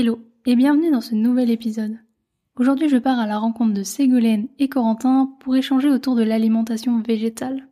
[0.00, 1.98] Hello et bienvenue dans ce nouvel épisode.
[2.54, 7.02] Aujourd'hui je pars à la rencontre de Ségolène et Corentin pour échanger autour de l'alimentation
[7.02, 7.66] végétale.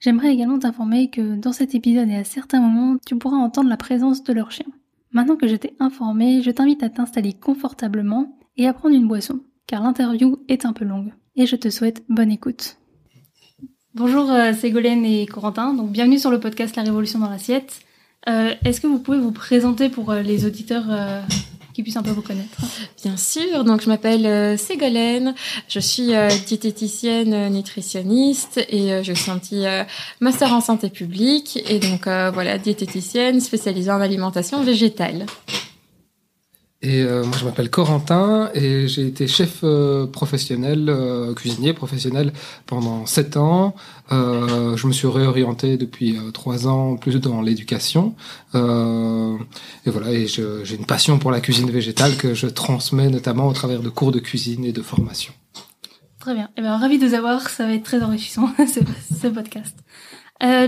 [0.00, 3.76] J'aimerais également t'informer que dans cet épisode et à certains moments tu pourras entendre la
[3.76, 4.66] présence de leur chien.
[5.12, 9.38] Maintenant que je t'ai informé, je t'invite à t'installer confortablement et à prendre une boisson,
[9.68, 11.12] car l'interview est un peu longue.
[11.36, 12.78] Et je te souhaite bonne écoute.
[13.94, 17.78] Bonjour euh, Ségolène et Corentin, donc bienvenue sur le podcast La Révolution dans l'assiette.
[18.28, 20.86] Euh, Est-ce que vous pouvez vous présenter pour euh, les auditeurs
[21.72, 22.58] qui puissent un peu vous connaître.
[23.02, 25.34] Bien sûr, donc je m'appelle euh, Ségolène,
[25.68, 29.64] je suis euh, diététicienne euh, nutritionniste et je suis un petit
[30.20, 31.62] master en santé publique.
[31.68, 35.26] Et donc voilà, diététicienne spécialisée en alimentation végétale.
[36.82, 42.32] Et euh, moi, je m'appelle Corentin et j'ai été chef euh, professionnel, euh, cuisinier professionnel
[42.64, 43.74] pendant sept ans.
[44.12, 48.14] Euh, je me suis réorienté depuis euh, trois ans plus dans l'éducation.
[48.54, 49.36] Euh,
[49.84, 53.52] et voilà, et j'ai une passion pour la cuisine végétale que je transmets notamment au
[53.52, 55.34] travers de cours de cuisine et de formation.
[56.18, 56.48] Très bien.
[56.56, 57.50] Eh bien, ravi de vous avoir.
[57.50, 58.80] Ça va être très enrichissant ce,
[59.20, 59.76] ce podcast.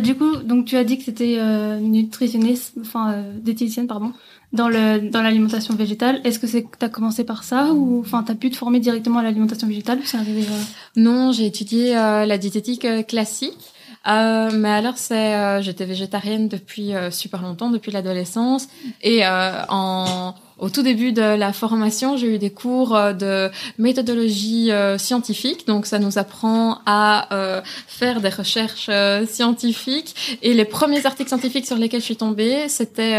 [0.02, 4.12] Du coup, donc tu as dit que c'était euh, nutritionniste, enfin diététicienne, pardon,
[4.52, 6.20] dans le dans l'alimentation végétale.
[6.24, 9.22] Est-ce que c'est t'as commencé par ça ou enfin t'as pu te former directement à
[9.22, 10.62] l'alimentation végétale ou c'est arrivé euh,
[10.96, 13.72] Non, j'ai étudié euh, la diététique euh, classique.
[14.08, 18.66] Euh, mais alors c'est euh, j'étais végétarienne depuis euh, super longtemps depuis l'adolescence
[19.00, 23.50] et euh, en au tout début de la formation, j'ai eu des cours euh, de
[23.78, 30.38] méthodologie euh, scientifique, donc ça nous apprend à euh, faire des recherches euh, scientifiques.
[30.40, 33.18] Et les premiers articles scientifiques sur lesquels je suis tombée, c'était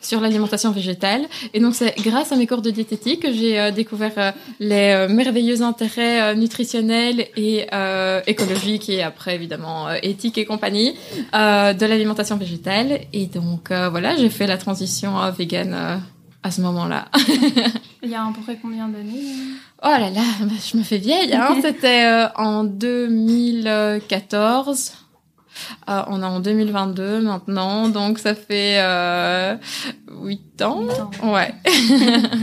[0.00, 1.22] sur l'alimentation végétale.
[1.52, 6.36] Et donc c'est grâce à mes cours de diététique que j'ai découvert les merveilleux intérêts
[6.36, 7.66] nutritionnels et
[8.26, 10.94] écologiques et après évidemment éthiques et compagnie
[11.32, 13.00] de l'alimentation végétale.
[13.12, 15.30] Et donc voilà, j'ai fait la transition euh,
[16.44, 17.06] à ce moment-là.
[18.02, 19.24] Il y a à peu près combien d'années
[19.82, 21.32] Oh là là, bah, je me fais vieille.
[21.34, 21.56] Hein.
[21.62, 24.92] C'était euh, en 2014.
[25.88, 29.56] Euh, on est en 2022 maintenant, donc ça fait euh,
[30.20, 30.82] 8 ans.
[30.82, 31.10] Huit ans.
[31.32, 31.54] Ouais.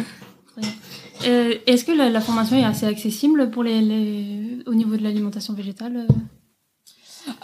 [1.28, 5.04] Euh, Est-ce que la, la formation est assez accessible pour les, les au niveau de
[5.04, 6.08] l'alimentation végétale?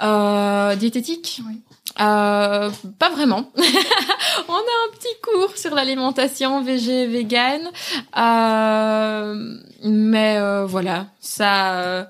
[0.01, 1.41] Euh, diététique?
[1.47, 1.61] Oui.
[1.99, 2.69] Euh,
[2.99, 3.51] Pas vraiment.
[4.47, 7.61] On a un petit cours sur l'alimentation végé vegan,
[8.17, 12.09] euh, mais euh, voilà, ça,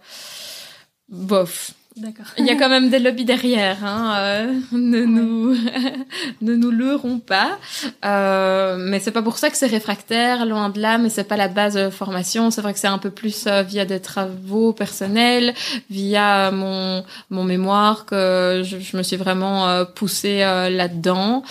[1.09, 1.72] bof.
[1.97, 2.28] D'accord.
[2.38, 4.13] Il y a quand même des lobbies derrière, hein.
[4.18, 5.56] euh, ne nous
[6.41, 7.58] ne nous leurrons pas.
[8.06, 10.97] Euh, mais c'est pas pour ça que c'est réfractaire, loin de là.
[11.00, 12.52] Mais c'est pas la base de formation.
[12.52, 15.53] C'est vrai que c'est un peu plus euh, via des travaux personnels,
[15.90, 21.44] via mon mon mémoire que je, je me suis vraiment euh, poussée euh, là-dedans.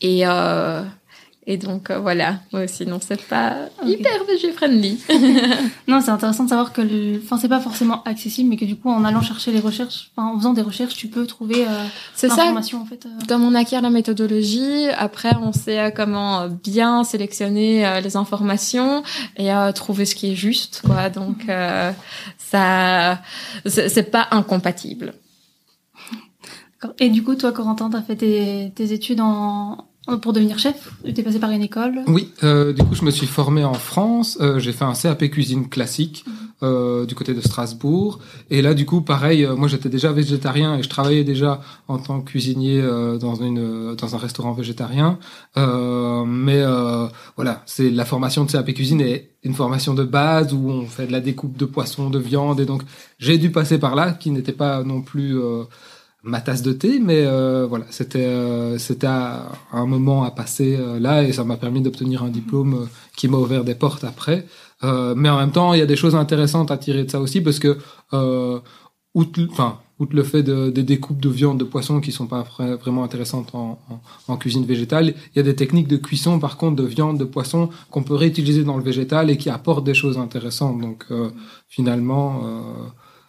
[0.00, 0.82] Et euh,
[1.46, 2.40] et donc euh, voilà.
[2.52, 4.98] Ouais, sinon c'est pas hyper végé friendly.
[5.86, 7.20] Non, c'est intéressant de savoir que, le...
[7.22, 10.28] enfin, c'est pas forcément accessible, mais que du coup, en allant chercher les recherches, enfin,
[10.28, 11.84] en faisant des recherches, tu peux trouver euh,
[12.22, 13.04] l'information en fait.
[13.06, 13.10] euh.
[13.28, 18.16] Comme on acquiert la méthodologie, après on sait euh, comment euh, bien sélectionner euh, les
[18.16, 19.02] informations
[19.36, 21.10] et trouver ce qui est juste, quoi.
[21.10, 21.92] Donc euh,
[22.38, 23.20] ça,
[23.66, 25.14] c'est pas incompatible.
[26.98, 29.86] Et du coup, toi, Corentin, t'as fait tes, tes études en...
[30.20, 32.00] pour devenir chef T'es passé par une école?
[32.06, 34.38] Oui, euh, du coup, je me suis formé en France.
[34.40, 36.24] Euh, j'ai fait un CAP cuisine classique
[36.62, 38.18] euh, du côté de Strasbourg.
[38.50, 41.98] Et là, du coup, pareil, euh, moi, j'étais déjà végétarien et je travaillais déjà en
[41.98, 45.18] tant que cuisinier euh, dans une euh, dans un restaurant végétarien.
[45.56, 47.06] Euh, mais euh,
[47.36, 51.06] voilà, c'est la formation de CAP cuisine est une formation de base où on fait
[51.06, 52.82] de la découpe de poisson, de viande, et donc
[53.18, 55.64] j'ai dû passer par là, qui n'était pas non plus euh,
[56.24, 60.98] ma tasse de thé, mais euh, voilà, c'était euh, c'était un moment à passer euh,
[60.98, 62.86] là et ça m'a permis d'obtenir un diplôme euh,
[63.16, 64.46] qui m'a ouvert des portes après.
[64.82, 67.20] Euh, mais en même temps, il y a des choses intéressantes à tirer de ça
[67.20, 67.78] aussi parce que
[69.14, 72.42] outre, enfin, outre le fait de, des découpes de viande, de poisson qui sont pas
[72.42, 76.76] vra- vraiment intéressantes en, cuisine végétale, il y a des techniques de cuisson par contre
[76.76, 80.18] de viande, de poisson qu'on peut réutiliser dans le végétal et qui apportent des choses
[80.18, 80.80] intéressantes.
[80.80, 81.06] Donc
[81.68, 82.60] finalement, euh,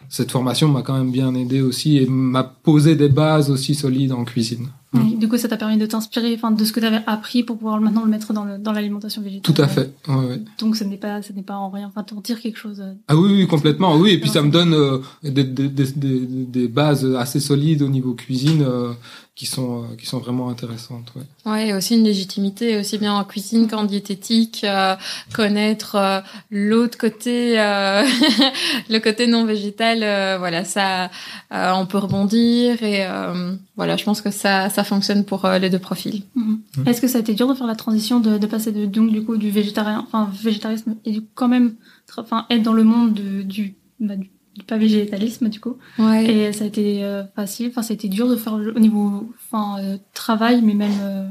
[0.10, 4.12] cette formation m'a quand même bien aidé aussi et m'a posé des bases aussi solides
[4.12, 4.68] en cuisine.
[4.96, 5.20] Mm.
[5.20, 7.58] Du coup, ça t'a permis de t'inspirer, enfin, de ce que tu avais appris pour
[7.58, 9.54] pouvoir maintenant le mettre dans le- dans l'alimentation végétale.
[9.54, 9.92] Tout à fait.
[10.08, 10.42] Ouais, ouais.
[10.60, 11.88] Donc, ce n'est pas, ce n'est pas en rien.
[11.88, 12.82] Enfin, t'en tires quelque chose.
[12.82, 13.96] euh, Ah oui, oui, complètement.
[13.96, 17.82] Oui, et puis ça me donne euh, des, des, des, des, des bases assez solides
[17.82, 18.94] au niveau cuisine euh,
[19.36, 21.12] qui sont euh, qui sont vraiment intéressantes.
[21.16, 21.52] Ouais.
[21.52, 24.96] Ouais, et aussi une légitimité, aussi bien en cuisine qu'en diététique, euh,
[25.34, 26.20] connaître euh,
[26.52, 28.04] l'autre côté, euh,
[28.90, 31.06] le côté non végétal, euh, voilà, ça,
[31.54, 35.60] euh, on peut rebondir et euh, voilà, je pense que ça, ça fonctionne pour euh,
[35.60, 36.24] les deux profils.
[36.36, 36.62] Mhm.
[36.78, 36.88] Mm.
[36.88, 39.12] Est-ce que ça a été dur de faire la transition de, de passer de, donc,
[39.12, 41.76] du coup, du végétarien, enfin, végétarisme et du quand même,
[42.18, 45.76] enfin, être dans le monde de- du, bah, du, du pas végétalisme, du coup?
[46.00, 46.26] Ouais.
[46.26, 48.80] Et ça a été euh, facile, enfin, ça a été dur de faire le- au
[48.80, 51.28] niveau, enfin, euh, travail, mais même, euh,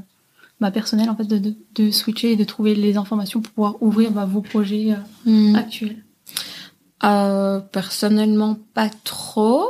[0.61, 3.83] bah, personnel, en fait, de, de, de switcher et de trouver les informations pour pouvoir
[3.83, 5.57] ouvrir, bah, vos projets euh, Mm.
[5.57, 5.97] actuels.
[7.05, 9.65] Euh, personnellement, pas trop.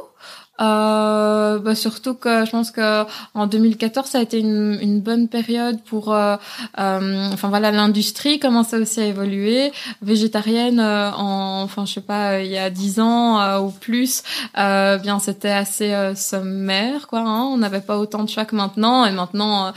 [0.60, 3.04] Euh, bah surtout que je pense que
[3.34, 6.36] en 2014 ça a été une, une bonne période pour euh,
[6.78, 9.72] euh, enfin voilà l'industrie commençait aussi à évoluer.
[10.00, 13.70] Végétarienne euh, en enfin je sais pas euh, il y a dix ans euh, ou
[13.70, 14.22] plus
[14.54, 19.04] bien c'était assez sommaire quoi hein, on n'avait pas autant de choix que maintenant.
[19.06, 19.72] Et maintenant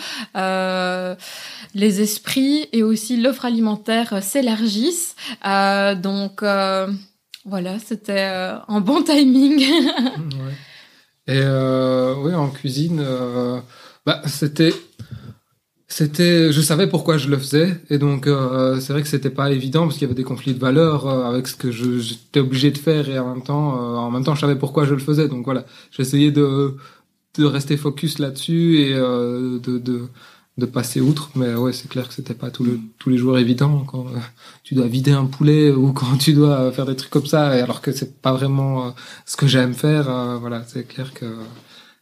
[1.73, 5.15] les esprits et aussi l'offre alimentaire s'élargissent.
[5.43, 6.43] Donc
[7.47, 9.65] voilà, c'était euh, un bon timing.
[11.27, 13.59] Et euh, oui, en cuisine, euh,
[14.05, 14.73] bah, c'était,
[15.87, 19.51] c'était, je savais pourquoi je le faisais, et donc euh, c'est vrai que c'était pas
[19.51, 22.71] évident parce qu'il y avait des conflits de valeurs euh, avec ce que j'étais obligé
[22.71, 24.99] de faire, et en même temps, euh, en même temps, je savais pourquoi je le
[24.99, 25.27] faisais.
[25.27, 26.75] Donc voilà, j'essayais de
[27.37, 30.07] de rester focus là-dessus et euh, de, de
[30.57, 31.29] de passer outre.
[31.35, 34.19] Mais ouais, c'est clair que c'était pas tout le, tous les jours évident quand euh,
[34.63, 37.57] tu dois vider un poulet ou quand tu dois euh, faire des trucs comme ça,
[37.57, 38.91] et alors que c'est pas vraiment euh,
[39.25, 40.09] ce que j'aime faire.
[40.09, 41.25] euh, voilà, c'est clair que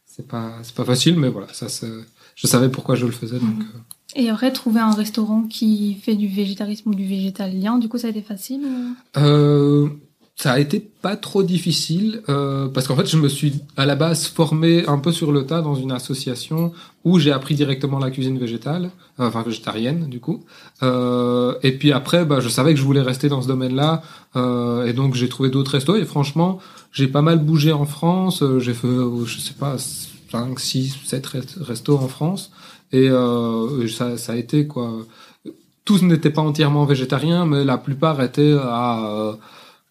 [0.06, 1.90] c'est pas c'est pas facile, mais voilà, ça c'est
[2.34, 3.38] je savais pourquoi je le faisais.
[3.38, 3.78] Donc, euh,
[4.14, 8.08] Et après, trouver un restaurant qui fait du végétarisme ou du végétalien, du coup, ça
[8.08, 8.60] a été facile
[9.16, 9.88] ou...
[10.38, 13.94] Ça a été pas trop difficile euh, parce qu'en fait je me suis à la
[13.94, 16.72] base formé un peu sur le tas dans une association
[17.04, 20.44] où j'ai appris directement la cuisine végétale, euh, enfin végétarienne du coup.
[20.82, 24.02] Euh, et puis après, bah, je savais que je voulais rester dans ce domaine-là
[24.36, 26.58] euh, et donc j'ai trouvé d'autres restos et franchement
[26.92, 28.42] j'ai pas mal bougé en France.
[28.42, 32.50] Euh, j'ai fait euh, je sais pas 5, 6, 7 rest- restos en France
[32.92, 33.08] et
[33.88, 34.92] ça, ça a été quoi.
[35.86, 39.36] Tous n'étaient pas entièrement végétariens, mais la plupart étaient à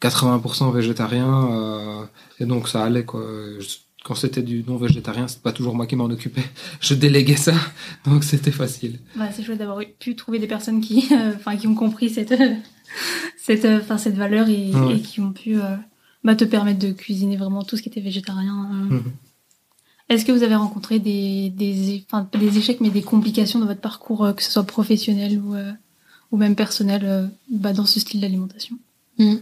[0.09, 2.03] 80% végétarien euh,
[2.39, 3.21] et donc ça allait quoi.
[3.59, 6.43] Je- Quand c'était du non végétarien, c'est pas toujours moi qui m'en occupais.
[6.79, 7.55] Je déléguais ça,
[8.05, 8.99] donc c'était facile.
[9.15, 12.31] Bah, c'est chouette d'avoir pu trouver des personnes qui, euh, enfin, qui ont compris cette,
[12.33, 12.53] euh,
[13.45, 14.97] cette, euh, enfin, cette valeur et, Ouais.
[14.97, 15.75] et qui ont pu euh,
[16.23, 18.69] bah, te permettre de cuisiner vraiment tout ce qui était végétarien.
[18.71, 18.95] euh.
[18.95, 19.11] Mhm.
[20.09, 22.05] Est-ce que vous avez rencontré des, des,
[22.39, 25.71] des échecs, mais des complications dans votre parcours, euh, que ce soit professionnel ou, euh,
[26.31, 28.77] ou même personnel, euh, bah, dans ce style d'alimentation?
[29.17, 29.37] Mm.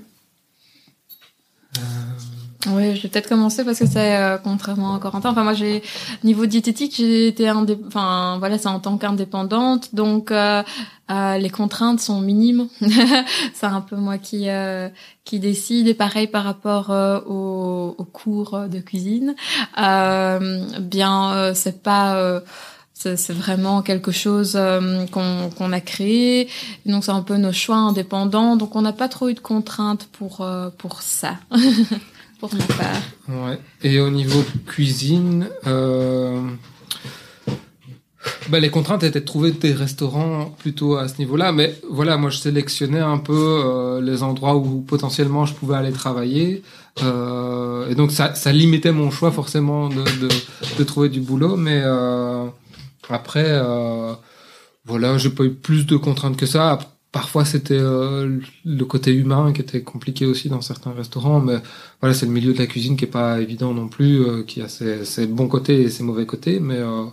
[2.67, 5.31] Oui, je vais peut-être commencer parce que c'est euh, contrairement à Corentin.
[5.31, 5.83] Enfin, moi, j'ai
[6.23, 7.77] niveau diététique, j'ai été indé...
[7.87, 10.63] enfin voilà, c'est en tant qu'indépendante, donc euh,
[11.11, 12.67] euh, les contraintes sont minimes.
[13.53, 14.87] c'est un peu moi qui euh,
[15.25, 15.87] qui décide.
[15.87, 19.35] Et pareil par rapport euh, aux, aux cours de cuisine.
[19.77, 22.39] Euh, bien, euh, c'est pas euh,
[23.15, 26.47] c'est vraiment quelque chose euh, qu'on a créé.
[26.85, 28.55] Donc c'est un peu nos choix indépendants.
[28.55, 31.35] Donc on n'a pas trop eu de contraintes pour euh, pour ça,
[32.39, 33.01] pour ma part.
[33.29, 33.59] Ouais.
[33.83, 36.39] Et au niveau cuisine, euh...
[38.49, 41.51] bah, les contraintes étaient de trouver des restaurants plutôt à ce niveau-là.
[41.51, 46.63] Mais voilà, moi je sélectionnais un peu les endroits où potentiellement je pouvais aller travailler.
[46.99, 50.29] Et donc ça, limitait mon choix forcément de, de,
[50.77, 51.57] de trouver du boulot.
[51.57, 51.81] Mais
[53.09, 54.13] après, euh,
[54.85, 56.79] voilà, j'ai pas eu plus de contraintes que ça.
[57.11, 61.57] Parfois, c'était euh, le côté humain qui était compliqué aussi dans certains restaurants, mais
[62.01, 64.61] voilà, c'est le milieu de la cuisine qui est pas évident non plus, euh, qui
[64.61, 67.05] a ses, ses bons côtés et ses mauvais côtés, mais euh,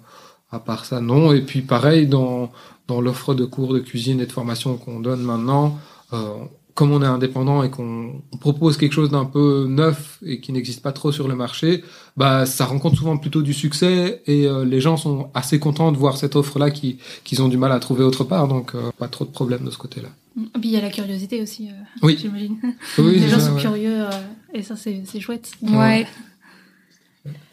[0.50, 1.32] à part ça, non.
[1.32, 2.50] Et puis pareil, dans,
[2.88, 5.78] dans l'offre de cours de cuisine et de formation qu'on donne maintenant,
[6.12, 6.34] euh,
[6.74, 10.52] comme on est indépendant et qu'on on propose quelque chose d'un peu neuf et qui
[10.52, 11.82] n'existe pas trop sur le marché,
[12.16, 15.96] bah ça rencontre souvent plutôt du succès et euh, les gens sont assez contents de
[15.96, 19.08] voir cette offre-là qui qu'ils ont du mal à trouver autre part, donc euh, pas
[19.08, 20.08] trop de problèmes de ce côté-là.
[20.36, 21.72] Et puis il y a la curiosité aussi, euh,
[22.02, 22.16] Oui.
[22.20, 22.58] j'imagine.
[22.98, 23.60] Oui, Les gens ça, sont ouais.
[23.60, 24.10] curieux euh,
[24.54, 25.52] et ça c'est c'est chouette.
[25.62, 26.06] Ouais.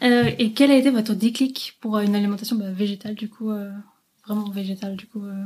[0.02, 3.70] Euh, et quel a été votre déclic pour une alimentation bah, végétale du coup, euh,
[4.26, 5.44] vraiment végétale du coup euh...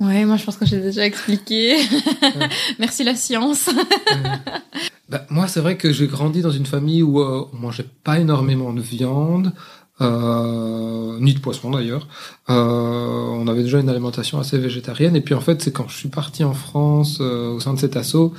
[0.00, 1.76] Ouais, moi je pense que j'ai déjà expliqué.
[2.78, 3.68] Merci la science.
[5.10, 8.18] Bah, moi, c'est vrai que j'ai grandi dans une famille où euh, on mangeait pas
[8.18, 9.52] énormément de viande.
[10.00, 12.08] euh, ni de poisson d'ailleurs.
[12.50, 15.14] Euh, on avait déjà une alimentation assez végétarienne.
[15.14, 17.78] Et puis en fait, c'est quand je suis parti en France euh, au sein de
[17.78, 18.32] cet assaut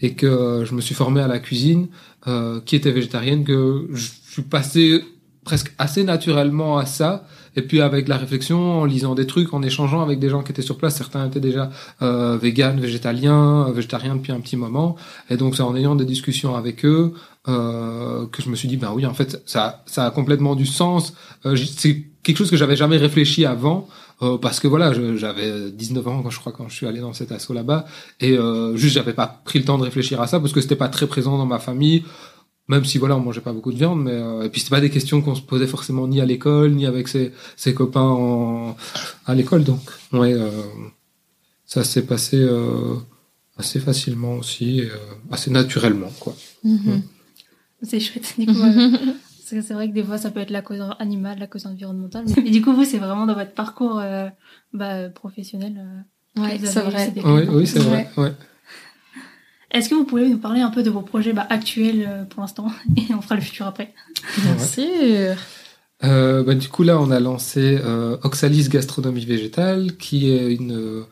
[0.00, 1.88] et que je me suis formé à la cuisine
[2.28, 5.04] euh, qui était végétarienne que je suis passé
[5.44, 7.26] presque assez naturellement à ça.
[7.56, 10.52] Et puis avec la réflexion, en lisant des trucs, en échangeant avec des gens qui
[10.52, 14.96] étaient sur place, certains étaient déjà euh, véganes, végétaliens, euh, végétariens depuis un petit moment.
[15.30, 17.12] Et donc c'est en ayant des discussions avec eux
[17.48, 20.66] euh, que je me suis dit, ben oui, en fait, ça, ça a complètement du
[20.66, 21.14] sens.
[21.44, 23.88] Euh, c'est quelque chose que j'avais jamais réfléchi avant.
[24.22, 27.12] Euh, parce que voilà, j'avais 19 ans quand je crois quand je suis allé dans
[27.12, 27.86] cet assaut là-bas
[28.20, 30.76] et euh, juste j'avais pas pris le temps de réfléchir à ça parce que c'était
[30.76, 32.04] pas très présent dans ma famille
[32.72, 34.80] même si voilà on mangeait pas beaucoup de viande mais euh, et puis c'était pas
[34.88, 37.26] des questions qu'on se posait forcément ni à l'école ni avec ses,
[37.62, 38.76] ses copains en,
[39.30, 39.80] à l'école donc
[40.12, 40.50] ouais euh,
[41.66, 42.96] ça s'est passé euh,
[43.56, 44.96] assez facilement aussi et, euh,
[45.30, 47.02] assez naturellement quoi Mhm.
[47.84, 48.34] C'est chouette.
[48.38, 48.52] Du coup,
[49.44, 52.24] c'est vrai que des fois, ça peut être la cause animale, la cause environnementale.
[52.28, 54.28] Mais, et du coup, vous, c'est vraiment dans votre parcours euh,
[54.72, 55.74] bah, professionnel.
[56.38, 57.12] euh, Ouais, c'est vrai.
[57.24, 58.32] oui oui c'est vrai ouais
[59.72, 62.42] Est-ce que vous pouvez nous parler un peu de vos projets bah, actuels euh, pour
[62.42, 63.92] l'instant et on fera le futur après
[64.38, 64.58] Bien Ouais.
[64.66, 65.36] sûr.
[66.04, 70.72] Euh, bah, du coup, là, on a lancé euh, Oxalis Gastronomie Végétale, qui est une,
[70.76, 71.02] euh,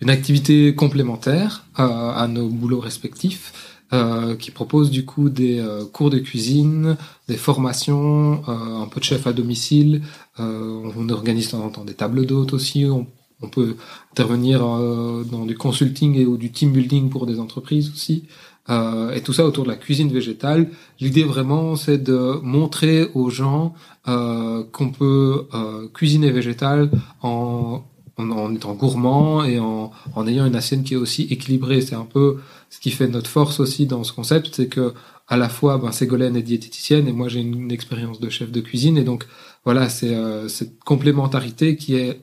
[0.00, 5.84] une activité complémentaire à, à nos boulots respectifs, euh, qui propose du coup des euh,
[5.84, 6.96] cours de cuisine,
[7.28, 10.02] des formations, euh, un peu de chef à domicile.
[10.40, 12.84] Euh, on organise de temps en temps des tables d'hôtes aussi.
[12.86, 13.06] On,
[13.42, 13.76] on peut
[14.12, 18.24] intervenir euh, dans du consulting et ou du team building pour des entreprises aussi.
[18.68, 20.70] Euh, et tout ça autour de la cuisine végétale.
[21.00, 23.74] L'idée vraiment, c'est de montrer aux gens
[24.06, 26.90] euh, qu'on peut euh, cuisiner végétal
[27.22, 27.82] en,
[28.16, 31.80] en, en étant gourmand et en, en ayant une assiette qui est aussi équilibrée.
[31.80, 32.36] C'est un peu
[32.68, 34.94] ce qui fait notre force aussi dans ce concept, c'est que
[35.26, 38.60] à la fois, ben, Ségolène est diététicienne et moi j'ai une expérience de chef de
[38.60, 39.26] cuisine et donc
[39.64, 42.20] voilà, c'est euh, cette complémentarité qui est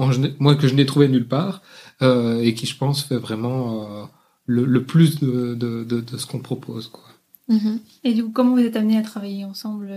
[0.00, 1.62] en, moi que je n'ai trouvé nulle part
[2.02, 4.04] euh, et qui je pense fait vraiment euh,
[4.46, 6.88] le, le plus de, de, de, de ce qu'on propose.
[6.88, 7.04] Quoi.
[7.48, 7.80] Mhm.
[8.04, 9.90] Et du coup, comment vous êtes amenés à travailler ensemble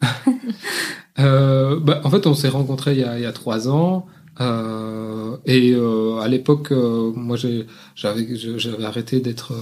[1.18, 1.78] euh?
[1.80, 4.06] Bah, en fait, on s'est rencontrés il y a, il y a trois ans.
[4.40, 9.52] Euh, et euh, à l'époque, moi, j'avais arrêté d'être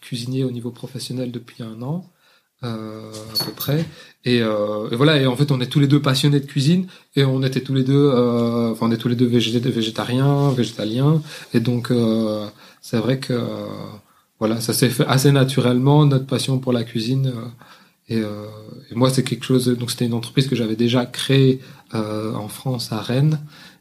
[0.00, 2.10] cuisinier au niveau professionnel depuis un an,
[2.64, 3.10] euh,
[3.40, 3.84] à peu près.
[4.24, 5.16] Et, euh, et voilà.
[5.20, 6.86] Et en fait, on est tous les deux passionnés de cuisine
[7.16, 10.50] et on était tous les deux, euh, enfin, on est tous les deux végé- végétariens,
[10.50, 11.22] végétaliens.
[11.54, 12.46] Et donc, euh,
[12.82, 13.34] c'est vrai que
[14.38, 17.28] voilà, ça s'est fait assez naturellement notre passion pour la cuisine.
[17.34, 17.48] euh,
[18.10, 18.46] et, euh,
[18.90, 19.66] et moi, c'est quelque chose.
[19.78, 21.60] Donc, c'était une entreprise que j'avais déjà créée
[21.92, 23.40] en France, à Rennes.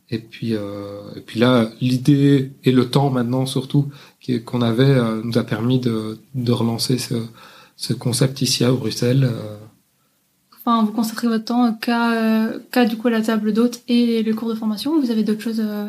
[0.09, 3.89] Et puis, et puis là, l'idée et le temps maintenant, surtout,
[4.45, 7.15] qu'on avait, nous a permis de, de relancer ce,
[7.77, 9.23] ce concept ici à Bruxelles.
[9.23, 9.57] euh.
[10.65, 14.33] Enfin, vous concentrez votre temps qu'à euh, qu'à, du coup la table d'hôte et le
[14.33, 15.87] cours de formation ou vous avez d'autres choses euh,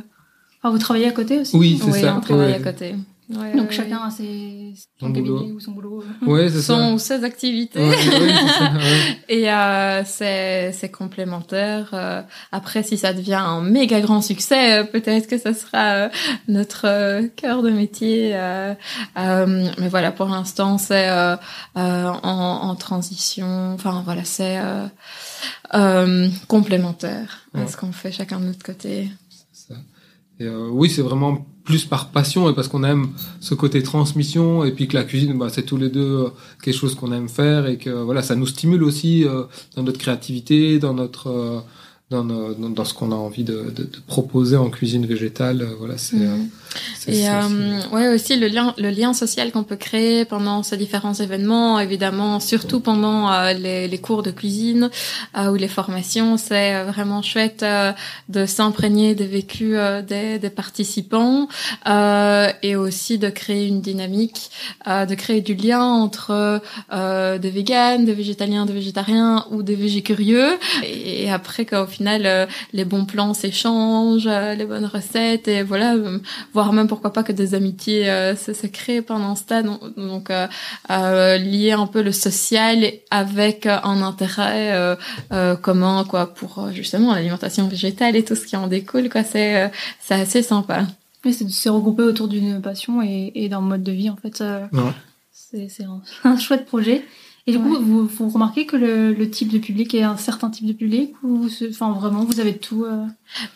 [0.62, 1.57] Enfin, vous travaillez à côté aussi?
[1.57, 2.16] Oui, c'est Oui, ça.
[2.16, 2.54] on travaille ouais.
[2.57, 2.95] à côté.
[3.30, 4.06] Ouais, Donc ouais, chacun ouais.
[4.06, 5.52] a ses, son Son cabinet boulot.
[5.54, 6.02] ou son boulot.
[6.23, 6.75] Ouais, c'est ça.
[6.75, 7.78] Son ou ses activités.
[7.78, 9.18] Ouais, ça, ouais.
[9.28, 11.90] Et euh, c'est c'est complémentaire.
[11.92, 16.08] Euh, après, si ça devient un méga grand succès, euh, peut-être que ça sera euh,
[16.49, 18.30] notre cœur de métier.
[18.35, 18.73] euh,
[19.18, 21.37] euh, mais voilà, pour l'instant, c'est euh,
[21.76, 23.75] euh, en, en transition.
[23.75, 24.87] Enfin, voilà, c'est euh,
[25.75, 29.11] euh, complémentaire à ce qu'on fait chacun de notre côté.
[29.52, 29.80] C'est ça.
[30.40, 33.09] Et euh, oui, c'est vraiment plus par passion et parce qu'on aime
[33.40, 36.28] ce côté transmission et puis que la cuisine, bah, c'est tous les deux euh,
[36.62, 39.42] quelque chose qu'on aime faire et que voilà, ça nous stimule aussi euh,
[39.76, 41.59] dans notre créativité, dans notre euh,
[42.11, 45.61] dans, nos- dans, dans ce qu'on a envie de, de, de proposer en cuisine végétale.
[45.61, 46.37] euh, voilà, c'est euh,
[46.68, 46.68] c'est-
[47.07, 51.15] Et euh, ouais aussi le lien le lien social qu'on peut créer pendant ces différents
[51.15, 54.91] événements évidemment surtout pendant euh, les, les cours de cuisine
[55.37, 56.37] euh, ou les formations.
[56.37, 57.93] C'est euh, vraiment chouette euh,
[58.29, 61.49] de s'imprégner des vécus euh, des, des participants
[61.89, 64.51] euh, et aussi de créer une dynamique
[64.87, 66.61] euh, de créer du lien entre
[66.93, 70.59] euh, des véganes des végétaliens des végétariens ou des végécurieux.
[70.85, 75.63] Et, et après qu'au final euh, les bons plans s'échangent euh, les bonnes recettes et
[75.63, 75.95] voilà
[76.59, 79.62] voire même pourquoi pas que des amitiés euh, se, se créent pendant ce temps.
[79.62, 80.49] Donc, donc euh,
[80.91, 84.97] euh, lier un peu le social avec un intérêt euh,
[85.33, 89.23] euh, commun quoi pour justement l'alimentation végétale et tout ce qui en découle quoi.
[89.23, 89.69] C'est euh,
[90.00, 90.87] c'est assez sympa.
[91.25, 94.17] Oui, c'est de se regrouper autour d'une passion et, et d'un mode de vie en
[94.17, 94.41] fait.
[94.41, 94.93] euh, Ouais.
[95.33, 96.00] c'est c'est un,
[96.31, 97.05] un chouette projet.
[97.49, 100.50] Et du coup, vous, vous remarquez que le, le, type de public est un certain
[100.50, 103.07] type de public ou enfin vraiment vous avez tout euh...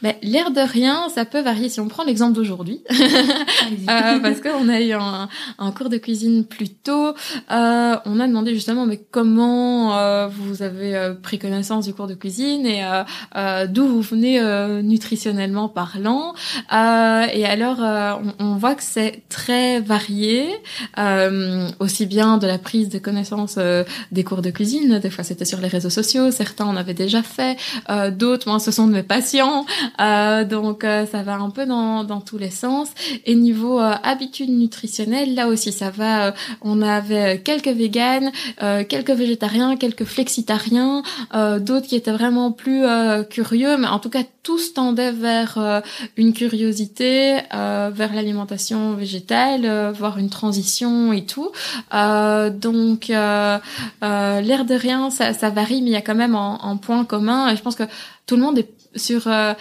[0.03, 1.69] ben, L'air de rien, ça peut varier.
[1.69, 6.47] Si on prend l'exemple d'aujourd'hui, euh, parce qu'on a eu un, un, cours de cuisine
[6.47, 7.09] plus tôt,
[7.51, 12.07] euh, on a demandé justement mais comment euh, vous avez euh, pris connaissance du cours
[12.07, 12.85] de cuisine et
[13.37, 14.41] euh, d'où vous venez
[14.83, 16.35] nutritionnellement parlant.
[16.71, 20.49] et alors, on, on, voit que c'est très varié,
[21.79, 23.59] aussi bien de la prise de connaissance
[24.11, 24.99] des cours de cuisine.
[24.99, 26.31] Des fois, c'était sur les réseaux sociaux.
[26.31, 27.57] Certains en avaient déjà fait.
[28.13, 29.67] D'autres, moi, ce sont de mes patients.
[29.99, 32.89] donc, ça va un peu dans, dans tous les sens.
[33.25, 36.35] Et niveau habitudes nutritionnelles, là aussi, ça va.
[36.63, 38.31] on avait quelques véganes,
[38.89, 41.03] quelques végétariens, quelques flexitariens,
[41.61, 42.85] d'autres qui étaient vraiment plus
[43.31, 45.83] curieux, mais en tout cas, tous tendaient vers
[46.17, 51.51] une curiosité, vers l'alimentation végétale, voire une transition et tout.
[51.93, 53.59] donc, euh,
[54.01, 57.51] l'air de rien, ça, ça, varie, mais il y a quand même un, point commun.
[57.51, 57.85] Et je pense que
[58.27, 59.55] tout le monde est sur euh,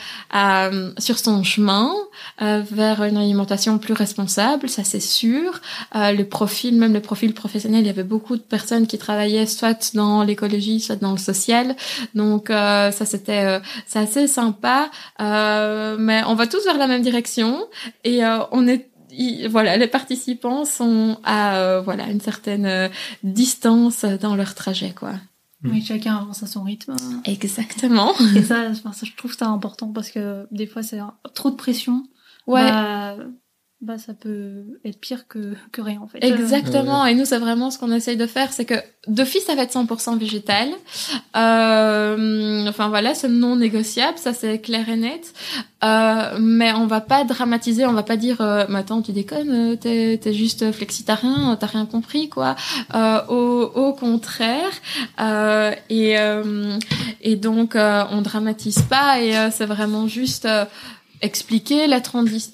[0.97, 1.93] sur son chemin
[2.41, 5.61] euh, vers une alimentation plus responsable, ça c'est sûr.
[5.95, 9.45] Euh, le profil, même le profil professionnel, il y avait beaucoup de personnes qui travaillaient
[9.45, 11.75] soit dans l'écologie, soit dans le social.
[12.15, 14.89] Donc euh, ça c'était euh, c'est assez sympa.
[15.19, 17.65] mais on va tous vers la même direction
[18.03, 18.90] et on est
[19.49, 22.89] voilà, les participants sont à euh, voilà une certaine euh,
[23.23, 25.13] distance dans leur trajet, quoi.
[25.63, 26.95] Oui, chacun avance à son rythme.
[27.25, 28.13] Exactement.
[28.35, 30.99] Et ça, ça je trouve ça important parce que des fois, c'est
[31.35, 32.03] trop de pression.
[32.47, 32.63] Ouais.
[32.63, 33.17] Bah,
[33.81, 36.23] bah ça peut être pire que, que rien en fait.
[36.23, 37.03] Exactement.
[37.07, 38.75] Et nous c'est vraiment ce qu'on essaye de faire, c'est que
[39.07, 40.69] d'office ça va être 100% végétal.
[41.35, 45.33] Euh, enfin voilà, c'est non négociable, ça c'est clair et net.
[45.83, 49.71] Euh, mais on va pas dramatiser, on va pas dire euh, mais attends tu déconnes,
[49.71, 52.55] euh, t'es es juste flexitarien, t'as rien compris quoi.
[52.93, 54.71] Euh, au, au contraire.
[55.19, 56.17] Euh, et
[57.21, 60.47] et donc on dramatise pas et c'est vraiment juste
[61.21, 62.01] expliquer la,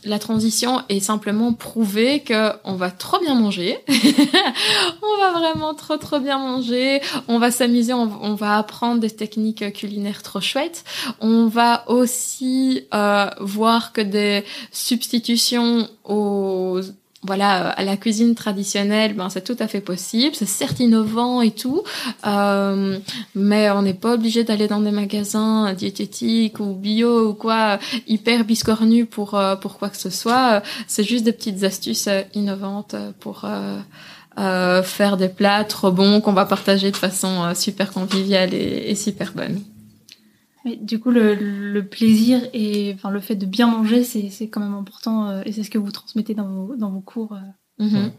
[0.03, 3.77] la transition et simplement prouver que on va trop bien manger.
[3.87, 7.01] on va vraiment trop trop bien manger.
[7.27, 10.83] On va s'amuser, on, on, va apprendre des techniques culinaires trop chouettes.
[11.21, 16.81] On va aussi euh, voir que des substitutions aux
[17.27, 20.33] voilà, à la cuisine traditionnelle, ben c'est tout à fait possible.
[20.33, 21.83] C'est certes innovant et tout,
[22.25, 22.97] euh,
[23.35, 28.45] mais on n'est pas obligé d'aller dans des magasins diététiques ou bio ou quoi hyper
[28.45, 30.63] biscornus pour euh, pour quoi que ce soit.
[30.87, 33.77] C'est juste des petites astuces euh, innovantes pour euh,
[34.39, 39.33] euh, faire des plats trop bons qu'on va partager de façon super conviviale et super
[39.33, 39.61] bonne.
[40.67, 44.59] Mais du coup, le, le, plaisir et enfin le fait de bien manger, c'est quand
[44.59, 47.33] même important euh, et c'est ce que vous transmettez dans vos, dans vos cours.
[47.33, 47.85] Euh.
[47.85, 48.11] Mm -hmm.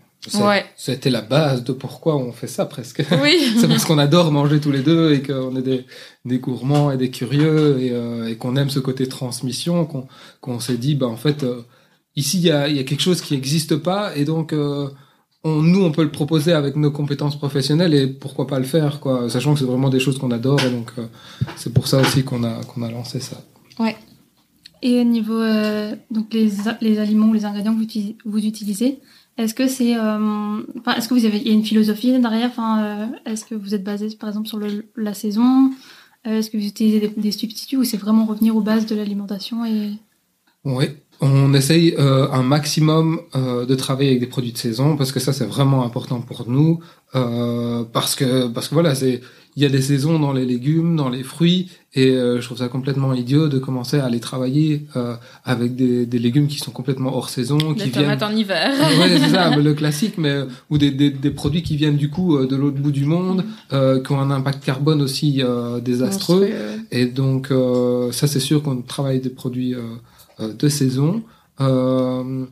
[0.43, 0.65] Ouais.
[0.77, 3.03] C'était la base de pourquoi on fait ça presque.
[3.23, 3.37] Oui.
[3.59, 5.87] c'est parce qu'on adore manger tous les deux et qu'on est des,
[6.25, 10.09] des gourmands et des curieux et, euh, et qu'on aime ce côté transmission qu'on
[10.41, 11.63] qu'on s'est dit, bah en fait, euh,
[12.17, 14.89] ici il y a, y a quelque chose qui n'existe pas et donc euh,
[15.44, 19.01] on, nous, on peut le proposer avec nos compétences professionnelles et pourquoi pas le faire,
[19.01, 21.07] quoi, sachant que c'est vraiment des choses qu'on adore et donc euh,
[21.57, 23.40] c'est pour ça aussi qu'on a a lancé ça.
[23.79, 23.96] Ouais.
[24.83, 27.81] Et au niveau euh, donc les, les aliments, les ingrédients que
[28.24, 29.01] vous, utilisez,
[29.37, 30.62] est-ce que c'est, euh,
[30.96, 33.85] est-ce que vous avez, il y a une philosophie derrière, euh, est-ce que vous êtes
[33.85, 34.61] basé par exemple sur
[34.96, 35.72] la saison,
[36.24, 39.64] est-ce que vous utilisez des, substituts ou c'est vraiment revenir aux bases de l'alimentation
[40.64, 40.87] Oui,
[41.21, 45.18] on essaye euh, un maximum euh, de travailler avec des produits de saison parce que
[45.18, 46.81] ça c'est vraiment important pour nous
[47.16, 49.21] euh, parce que parce que voilà c'est
[49.57, 52.59] il y a des saisons dans les légumes dans les fruits et euh, je trouve
[52.59, 56.71] ça complètement idiot de commencer à aller travailler euh, avec des, des, légumes qui sont
[56.71, 58.73] complètement hors saison des qui tomates viennent en hiver.
[59.01, 62.38] Ouais c'est ça le classique mais ou des, des, des, produits qui viennent du coup
[62.47, 65.42] de l'autre bout du monde qui ont un impact carbone aussi
[65.83, 66.40] désastreux.
[66.42, 66.85] Monstrueux.
[66.92, 67.53] et donc
[68.12, 69.75] ça c'est sûr qu'on travaille des produits
[70.40, 71.22] de saison.
[71.61, 72.44] Euh,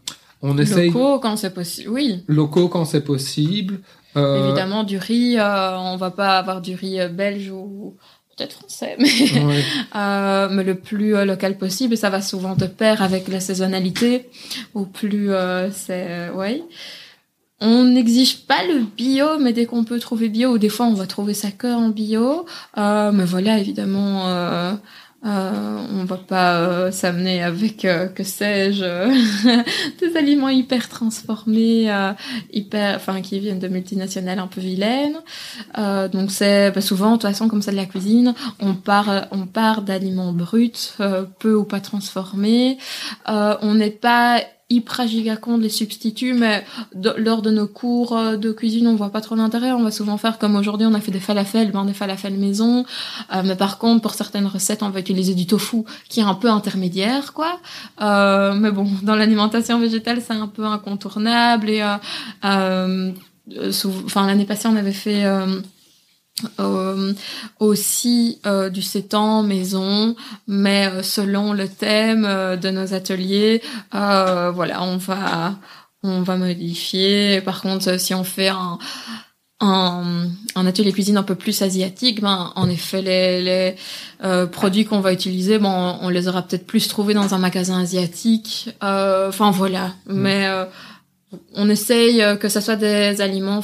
[0.43, 1.91] on essaye locaux quand c'est possible.
[1.91, 2.25] Oui.
[2.29, 3.81] Locaux quand c'est possible.
[4.17, 4.47] Euh...
[4.47, 7.97] Évidemment, du riz, euh, on va pas avoir du riz belge ou
[8.37, 9.65] peut-être français, mais, ouais.
[9.95, 11.95] euh, mais le plus local possible.
[11.95, 14.29] Et ça va souvent de pair avec la saisonnalité.
[14.75, 15.31] Au plus
[15.73, 16.63] c'est ouais.
[17.59, 20.93] On n'exige pas le bio, mais dès qu'on peut trouver bio, ou des fois on
[20.93, 22.45] va trouver ça que en bio.
[22.77, 24.77] mais voilà, évidemment.
[25.27, 28.85] Euh, euh, on va pas euh, s'amener avec euh, que sais-je
[30.01, 32.13] des aliments hyper transformés, euh,
[32.53, 35.19] hyper, enfin qui viennent de multinationales un peu vilaines.
[35.79, 39.29] Euh, donc c'est bah, souvent de toute façon comme ça de la cuisine, on part
[39.31, 40.95] on part d'aliments bruts,
[41.39, 42.79] peu ou pas transformés.
[43.27, 46.65] on n'est pas hyper giga con les substituts, mais
[47.19, 49.71] lors de nos cours euh, de cuisine, on voit pas trop l'intérêt.
[49.71, 52.85] On va souvent faire comme aujourd'hui, on a fait des falafels, ben des falafels maison.
[53.33, 56.35] Euh, mais par contre, pour certaines recettes, on va utiliser du tofu, qui est un
[56.35, 57.61] peu intermédiaire, quoi.
[58.01, 61.71] Euh, mais bon, dans l'alimentation végétale, c'est un peu incontournable.
[61.71, 61.83] Et
[62.45, 63.13] euh,
[64.05, 65.25] enfin l'année passée, on avait fait
[66.61, 67.15] euh,
[67.61, 70.15] aussi euh, du sétan maison,
[70.47, 75.57] mais euh, selon le thème de nos ateliers, voilà, on va
[76.03, 77.41] on va modifier.
[77.41, 78.79] Par contre, si on fait un
[79.61, 85.01] un, un atelier cuisine un peu plus asiatique, ben en effet les, les produits qu'on
[85.01, 88.69] va utiliser, bon, on les aura peut-être plus trouvés dans un magasin asiatique.
[88.83, 90.13] Enfin voilà, mmh.
[90.13, 90.47] mais
[91.55, 93.63] on essaye que ce soit des aliments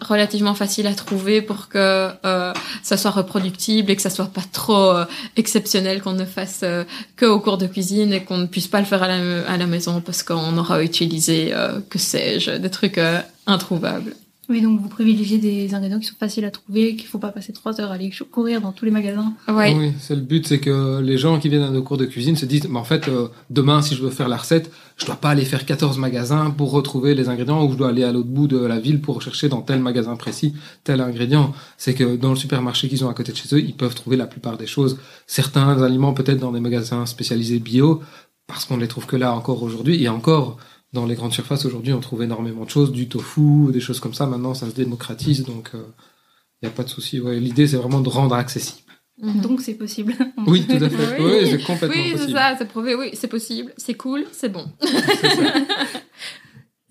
[0.00, 4.44] relativement faciles à trouver pour que euh, ça soit reproductible et que ça soit pas
[4.52, 5.04] trop euh,
[5.36, 6.84] exceptionnel qu'on ne fasse euh,
[7.16, 10.00] que au cours de cuisine et qu'on ne puisse pas le faire à la maison
[10.00, 11.52] parce qu'on aura utilisé
[11.88, 13.00] que sais-je des trucs
[13.46, 14.14] introuvables.
[14.50, 17.52] Oui, donc vous privilégiez des ingrédients qui sont faciles à trouver, qu'il faut pas passer
[17.52, 19.32] trois heures à aller courir dans tous les magasins.
[19.46, 19.72] Ouais.
[19.78, 22.34] Oui, c'est le but, c'est que les gens qui viennent à nos cours de cuisine
[22.34, 25.14] se disent, mais en fait, euh, demain, si je veux faire la recette, je dois
[25.14, 28.28] pas aller faire 14 magasins pour retrouver les ingrédients ou je dois aller à l'autre
[28.28, 31.52] bout de la ville pour chercher dans tel magasin précis tel ingrédient.
[31.78, 34.16] C'est que dans le supermarché qu'ils ont à côté de chez eux, ils peuvent trouver
[34.16, 34.98] la plupart des choses.
[35.28, 38.02] Certains aliments peut-être dans des magasins spécialisés bio,
[38.48, 40.58] parce qu'on les trouve que là encore aujourd'hui et encore
[40.92, 44.14] dans les grandes surfaces aujourd'hui, on trouve énormément de choses, du tofu, des choses comme
[44.14, 44.26] ça.
[44.26, 45.84] Maintenant, ça se démocratise, donc il euh,
[46.62, 47.20] n'y a pas de souci.
[47.20, 48.80] Ouais, L'idée, c'est vraiment de rendre accessible.
[49.22, 49.40] Mhm.
[49.40, 50.14] Donc c'est possible.
[50.46, 51.22] oui, tout à fait.
[51.22, 52.20] oui, c'est complètement oui, possible.
[52.20, 52.94] Oui, c'est ça, c'est prouvé.
[52.94, 54.66] Oui, c'est possible, c'est cool, c'est bon.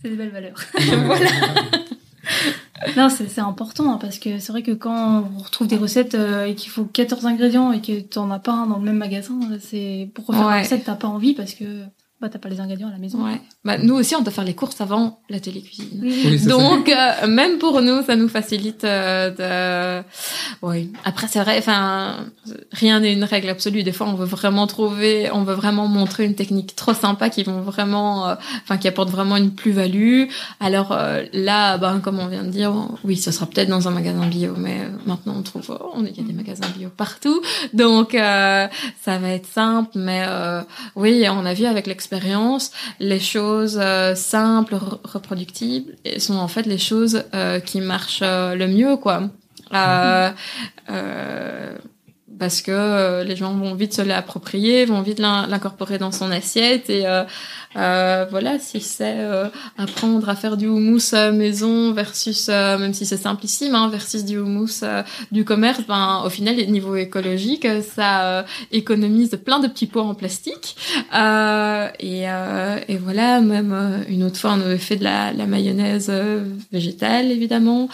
[0.02, 0.60] c'est des belles valeurs.
[1.06, 1.30] voilà.
[2.96, 6.46] non, c'est important hein, parce que c'est vrai que quand on retrouve des recettes euh,
[6.46, 8.98] et qu'il faut 14 ingrédients et que tu n'en as pas un dans le même
[8.98, 10.58] magasin, c'est pour refaire ouais.
[10.58, 11.84] une recette, t'as pas envie parce que
[12.22, 13.24] bah, t'as pas les ingrédients à la maison.
[13.24, 13.40] Ouais.
[13.64, 16.02] Bah, nous aussi, on doit faire les courses avant la télécuisine.
[16.04, 16.46] Oui.
[16.46, 20.06] Donc, euh, même pour nous, ça nous facilite euh, de...
[20.62, 20.92] Oui.
[21.06, 22.26] Après, c'est vrai, enfin,
[22.74, 23.84] rien n'est une règle absolue.
[23.84, 27.44] Des fois, on veut vraiment trouver, on veut vraiment montrer une technique trop sympa qui
[27.44, 30.26] vont vraiment, euh, enfin, qui apporte vraiment une plus-value.
[30.60, 30.98] Alors
[31.32, 32.74] là, ben, comme on vient de dire,
[33.06, 36.18] oui, ce sera peut-être dans un magasin bio, mais maintenant, on trouve, oh, on il
[36.18, 37.42] y a des magasins bio partout.
[37.72, 38.70] Donc, ça
[39.06, 40.26] va être simple, mais
[40.98, 46.66] oui, on a vu avec l'expérience expérience, les choses euh, simples, reproductibles, sont en fait
[46.66, 49.30] les choses euh, qui marchent euh, le mieux, quoi.
[49.74, 50.32] Euh,
[52.40, 57.06] parce que les gens vont vite se l'approprier, vont vite l'incorporer dans son assiette et
[57.76, 59.48] euh, voilà, si c'est euh,
[59.78, 64.40] apprendre à faire du houmous maison versus, euh, même si c'est simplissime, hein, versus du
[64.40, 64.82] houmous
[65.32, 70.76] du commerce, ben au final, niveau écologique, ça économise plein de petits pots en plastique.
[71.14, 76.12] et, et voilà, même une autre fois, on avait fait de la, la mayonnaise
[76.72, 77.90] végétale, évidemment.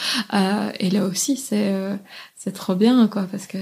[0.79, 1.73] et là aussi, c'est
[2.35, 3.57] c'est trop bien, quoi, parce que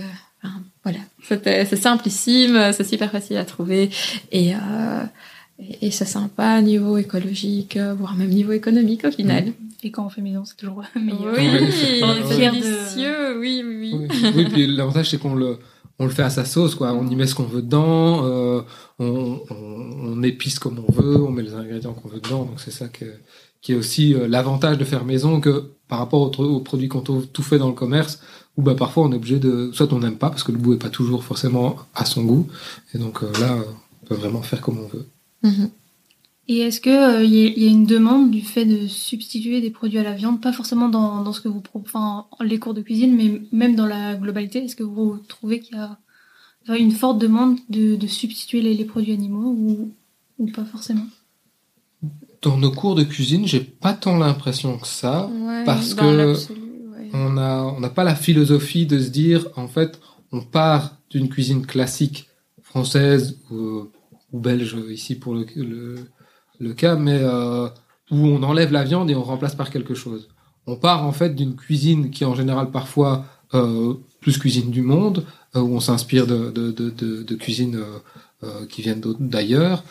[0.83, 3.89] voilà, c'est simplissime, c'est super facile à trouver
[4.31, 5.03] et euh,
[5.81, 9.53] et, c'est sympa niveau écologique, euh, voire même niveau économique au final.
[9.83, 11.35] Et quand on fait maison, c'est toujours meilleur.
[11.37, 11.47] Oui,
[12.27, 14.07] c'est délicieux, oui, oui, oui.
[14.35, 15.59] Oui, puis l'avantage c'est qu'on le
[15.99, 16.91] on le fait à sa sauce, quoi.
[16.93, 18.61] On y met ce qu'on veut dedans, euh,
[18.97, 22.45] on, on, on, épice comme on veut, on met les ingrédients qu'on veut dedans.
[22.45, 23.05] Donc c'est ça que,
[23.61, 27.27] qui est aussi euh, l'avantage de faire maison que par rapport aux, produits qu'on trouve
[27.27, 28.19] tout fait dans le commerce,
[28.57, 30.73] où bah parfois on est obligé de, soit on n'aime pas parce que le goût
[30.73, 32.47] est pas toujours forcément à son goût,
[32.93, 33.57] et donc euh, là
[34.03, 35.07] on peut vraiment faire comme on veut.
[35.43, 35.69] Mhm.
[36.49, 36.89] Et est-ce que
[37.23, 40.41] il euh, y, a une demande du fait de substituer des produits à la viande,
[40.41, 43.85] pas forcément dans, dans ce que vous enfin les cours de cuisine, mais même dans
[43.85, 45.79] la globalité, est-ce que vous trouvez qu'il y
[46.71, 49.91] a une forte demande de, de substituer les, les, produits animaux ou,
[50.37, 51.07] ou pas forcément?
[52.41, 55.29] Dans nos cours de cuisine, j'ai pas tant l'impression que ça,
[55.65, 56.35] parce que
[57.13, 59.99] on n'a pas la philosophie de se dire en fait
[60.31, 62.27] on part d'une cuisine classique
[62.61, 67.67] française ou belge ici pour le, cas, mais euh,
[68.11, 70.29] où on enlève la viande et on remplace par quelque chose.
[70.65, 74.81] On part en fait d'une cuisine qui est en général parfois euh, plus cuisine du
[74.81, 77.35] monde, euh, où on s'inspire de, de,
[78.65, 79.83] qui viennent d'ailleurs,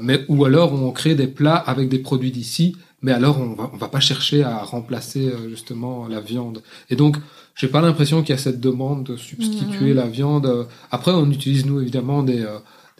[0.00, 3.70] mais ou alors on crée des plats avec des produits d'ici, mais alors on va,
[3.72, 6.62] on va pas chercher à remplacer justement la viande.
[6.90, 7.16] Et donc
[7.54, 9.96] j'ai pas l'impression qu'il y a cette demande de substituer mmh.
[9.96, 10.68] la viande.
[10.90, 12.46] Après, on utilise nous évidemment des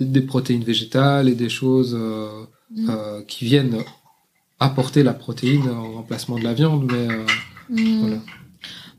[0.00, 2.90] des protéines végétales et des choses euh, mm.
[2.90, 3.78] euh, qui viennent
[4.60, 7.26] apporter la protéine en remplacement de la viande, mais euh,
[7.70, 8.00] mm.
[8.00, 8.16] voilà.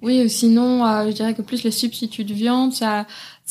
[0.01, 3.07] Oui, sinon, euh, je dirais que plus les substituts de viande, ça,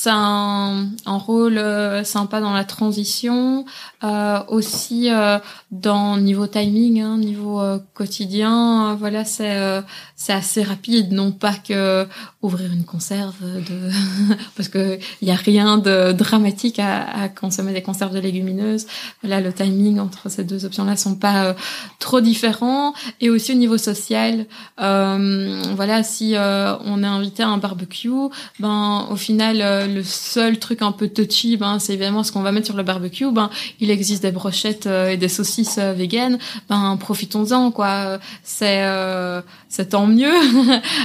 [0.07, 3.65] a un, un rôle euh, sympa dans la transition,
[4.05, 5.39] euh, aussi euh,
[5.71, 8.97] dans niveau timing, hein, niveau euh, quotidien.
[8.97, 9.83] voilà, c'est
[10.17, 12.07] c'est assez rapide, non pas que
[12.43, 13.91] ouvrir une conserve de
[14.57, 18.87] parce que il y a rien de dramatique à, à, consommer des conserves de légumineuses.
[19.23, 21.55] Voilà, le timing entre ces deux options-là sont pas
[22.01, 22.95] trop différents.
[23.21, 24.47] Et aussi au niveau social,
[24.79, 28.11] voilà, si on est invité à un barbecue,
[28.59, 32.53] ben au final le seul truc un peu touchy, ben, c'est évidemment ce qu'on va
[32.53, 33.31] mettre sur le barbecue.
[33.31, 36.39] Ben, il existe des brochettes euh, et des saucisses euh, véganes.
[36.69, 38.19] Ben, profitons-en, quoi.
[38.43, 40.33] C'est euh, c'est tant mieux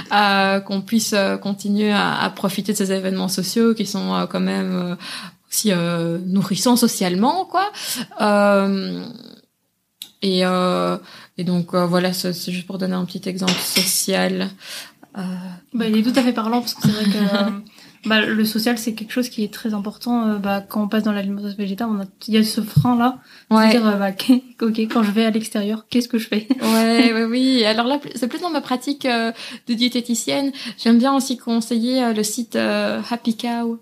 [0.65, 4.97] qu'on puisse continuer à, à, profiter de ces événements sociaux qui sont quand même
[5.49, 5.71] aussi
[6.25, 7.71] nourrissants socialement, quoi.
[10.21, 10.41] et
[11.39, 14.49] et donc voilà, c'est juste pour donner un petit exemple social.
[15.13, 17.61] Bah, il est tout à fait parlant parce que c'est vrai que
[18.07, 20.27] bah, le social, c'est quelque chose qui est très important.
[20.27, 23.19] Euh, bah, quand on passe dans l'alimentation végétale, on a, il y a ce frein-là.
[23.49, 23.69] Ouais.
[23.69, 24.11] dire, euh, bah,
[24.61, 26.47] ok, quand je vais à l'extérieur, qu'est-ce que je fais?
[26.61, 27.63] Ouais, ouais, oui.
[27.65, 29.31] Alors là, c'est plus dans ma pratique euh,
[29.67, 30.51] de diététicienne.
[30.77, 33.79] J'aime bien aussi conseiller le site Happy Cow,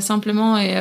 [0.00, 0.74] simplement et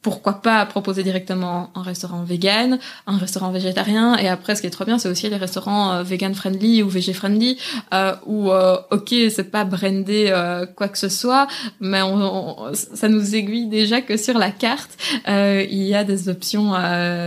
[0.00, 4.70] pourquoi pas proposer directement un restaurant vegan, un restaurant végétarien, et après ce qui est
[4.70, 7.58] trop bien, c'est aussi les restaurants euh, vegan friendly ou végé friendly,
[7.92, 11.48] euh, où euh, ok c'est pas brandé euh, quoi que ce soit,
[11.80, 14.90] mais on, ça nous aiguille déjà que sur la carte
[15.26, 16.72] il y a des options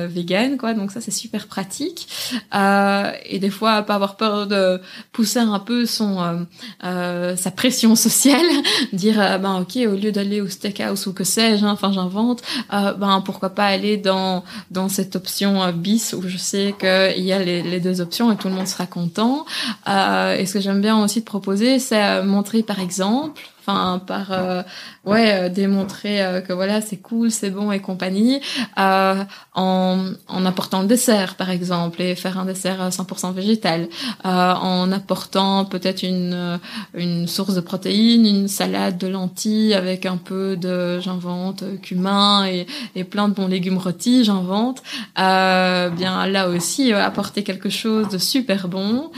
[0.07, 2.07] vegan quoi, donc ça c'est super pratique,
[2.53, 4.79] et des fois pas avoir peur de
[5.12, 6.45] pousser un peu son
[6.81, 8.45] sa pression sociale,
[8.93, 12.41] dire ben ok au lieu d'aller au steakhouse ou que sais-je, hein, enfin j'invente
[12.74, 17.24] euh, ben pourquoi pas aller dans dans cette option euh, bis où je sais qu'il
[17.24, 19.45] y a les, les, deux options et tout le monde sera content.
[19.88, 24.00] Euh, et ce que j'aime bien aussi de proposer, c'est euh, montrer par exemple enfin
[24.00, 24.63] par euh,
[25.06, 28.41] ouais euh, démontrer euh, que voilà c'est cool c'est bon et compagnie
[28.76, 33.88] en, en apportant le dessert par exemple et faire un dessert 100% végétal
[34.24, 36.60] en apportant peut-être une
[36.93, 42.65] une source de protéines une salade de lentilles avec un peu de j'invente cumin et,
[42.95, 44.82] et plein de bons légumes rôtis j'invente
[45.15, 49.12] bien là aussi apporter quelque chose de super bon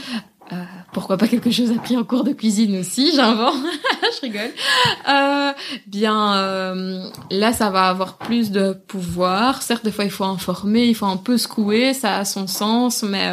[0.52, 3.54] euh, pourquoi pas quelque chose appris en cours de cuisine aussi, j'invente,
[4.16, 4.50] je rigole.
[5.08, 5.52] Euh,
[5.86, 9.62] bien, euh, là, ça va avoir plus de pouvoir.
[9.62, 13.02] Certes, des fois, il faut informer, il faut un peu secouer, ça a son sens,
[13.02, 13.28] mais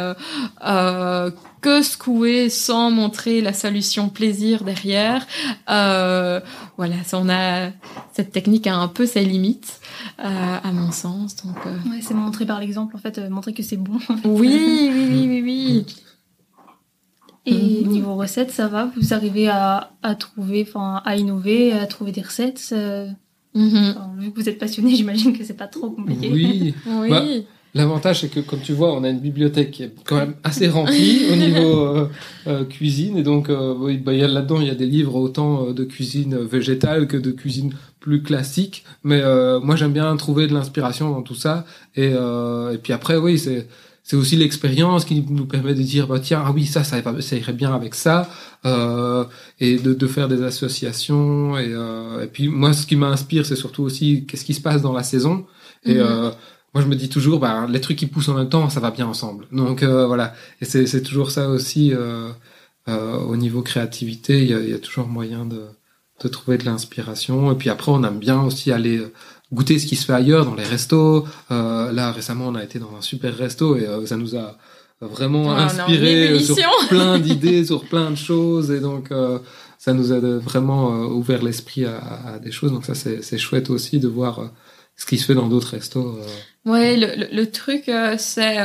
[0.66, 5.26] euh, que secouer sans montrer la solution plaisir derrière.
[5.66, 7.70] voilà, on a
[8.12, 9.80] cette technique a un peu ses limites,
[10.18, 11.36] à mon sens.
[11.36, 13.98] Donc, ouais, c'est montrer par l'exemple, en fait, montrer que c'est bon.
[14.24, 15.86] oui, oui, oui, oui, oui.
[17.44, 17.90] Et mhm.
[17.90, 18.90] niveau recettes, ça va?
[18.96, 23.08] Vous arrivez à, à trouver, enfin, à innover, à trouver des recettes euh...
[23.54, 26.30] vu que vous êtes passionné, j'imagine que c'est pas trop compliqué.
[26.32, 26.74] Oui.
[26.86, 27.10] oui.
[27.10, 27.24] Bah,
[27.74, 30.68] L'avantage, c'est que, comme tu vois, on a une bibliothèque qui est quand même assez
[30.68, 32.08] remplie au niveau euh,
[32.46, 33.16] euh, cuisine.
[33.16, 35.84] Et donc, euh, oui, bah, y a, là-dedans, il y a des livres autant de
[35.84, 38.84] cuisine végétale que de cuisine plus classique.
[39.04, 39.22] Mais
[39.62, 41.64] moi, j'aime bien trouver de l'inspiration dans tout ça.
[41.96, 43.68] Et, et puis après, oui, c'est
[44.12, 47.36] c'est aussi l'expérience qui nous permet de dire bah tiens ah oui ça ça, ça
[47.36, 48.28] irait bien avec ça
[48.66, 49.24] euh,
[49.58, 53.56] et de, de, faire des associations et, euh, et puis moi ce qui m'inspire c'est
[53.56, 55.46] surtout aussi qu'est-ce qui se passe dans la saison.
[55.86, 56.00] Et mhm.
[56.00, 56.30] euh,
[56.74, 58.90] moi je me dis toujours bah les trucs qui poussent en même temps ça va
[58.90, 59.46] bien ensemble.
[59.50, 60.34] Donc euh, voilà.
[60.60, 62.28] Et c'est c'est toujours ça aussi euh,
[62.88, 65.62] euh, au niveau créativité il y a, y a toujours moyen de
[66.22, 67.50] de trouver de l'inspiration.
[67.50, 69.00] Et puis après on aime bien aussi aller
[69.52, 71.26] goûter ce qui se fait ailleurs dans les restos.
[71.50, 74.56] Euh, là récemment, on a été dans un super resto et euh, ça nous a
[75.06, 76.56] vraiment inspiré sur
[76.88, 79.38] plein d'idées, sur plein de choses et donc euh,
[79.78, 81.98] ça nous a vraiment euh, ouvert l'esprit à,
[82.34, 82.72] à, des choses.
[82.72, 84.46] Donc ça c'est chouette aussi de voir euh,
[84.96, 86.18] ce qui se fait dans d'autres restos.
[86.64, 88.58] Ouais, le, le, truc c'est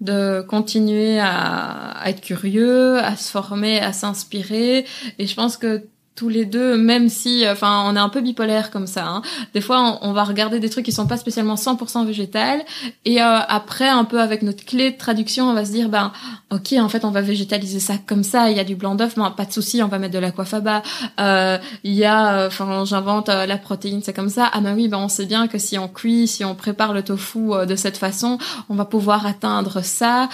[0.00, 4.84] de continuer à, à être curieux, à se former, à s'inspirer
[5.18, 8.70] et je pense que tous les deux, même si, enfin, on est un peu bipolaire
[8.70, 9.06] comme ça.
[9.06, 9.22] Hein.
[9.54, 12.62] Des fois, on, va regarder des trucs qui sont pas spécialement 100% végétal,
[13.04, 16.12] et euh, après, un peu avec notre clé de traduction, on va se dire, ben,
[16.52, 18.50] ok, en fait, on va végétaliser ça comme ça.
[18.50, 20.82] Il y a du blanc d'œuf, mais pas de souci, on va mettre de l'aquafaba.
[21.20, 24.50] Euh, il y a, enfin, j'invente euh, la protéine, c'est comme ça.
[24.52, 27.02] Ah ben oui, ben on sait bien que si on cuit, si on prépare le
[27.02, 30.28] tofu euh, de cette façon, on va pouvoir atteindre ça.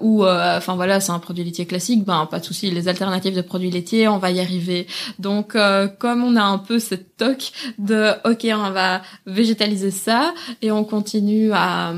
[0.00, 2.70] ou, enfin voilà, c'est un produit laitier classique, ben pas de souci.
[2.70, 4.86] Les alternatives de produits laitiers, on va y arriver.
[5.18, 10.34] Donc, euh, comme on a un peu cette toque de, ok, on va végétaliser ça
[10.62, 11.94] et on continue à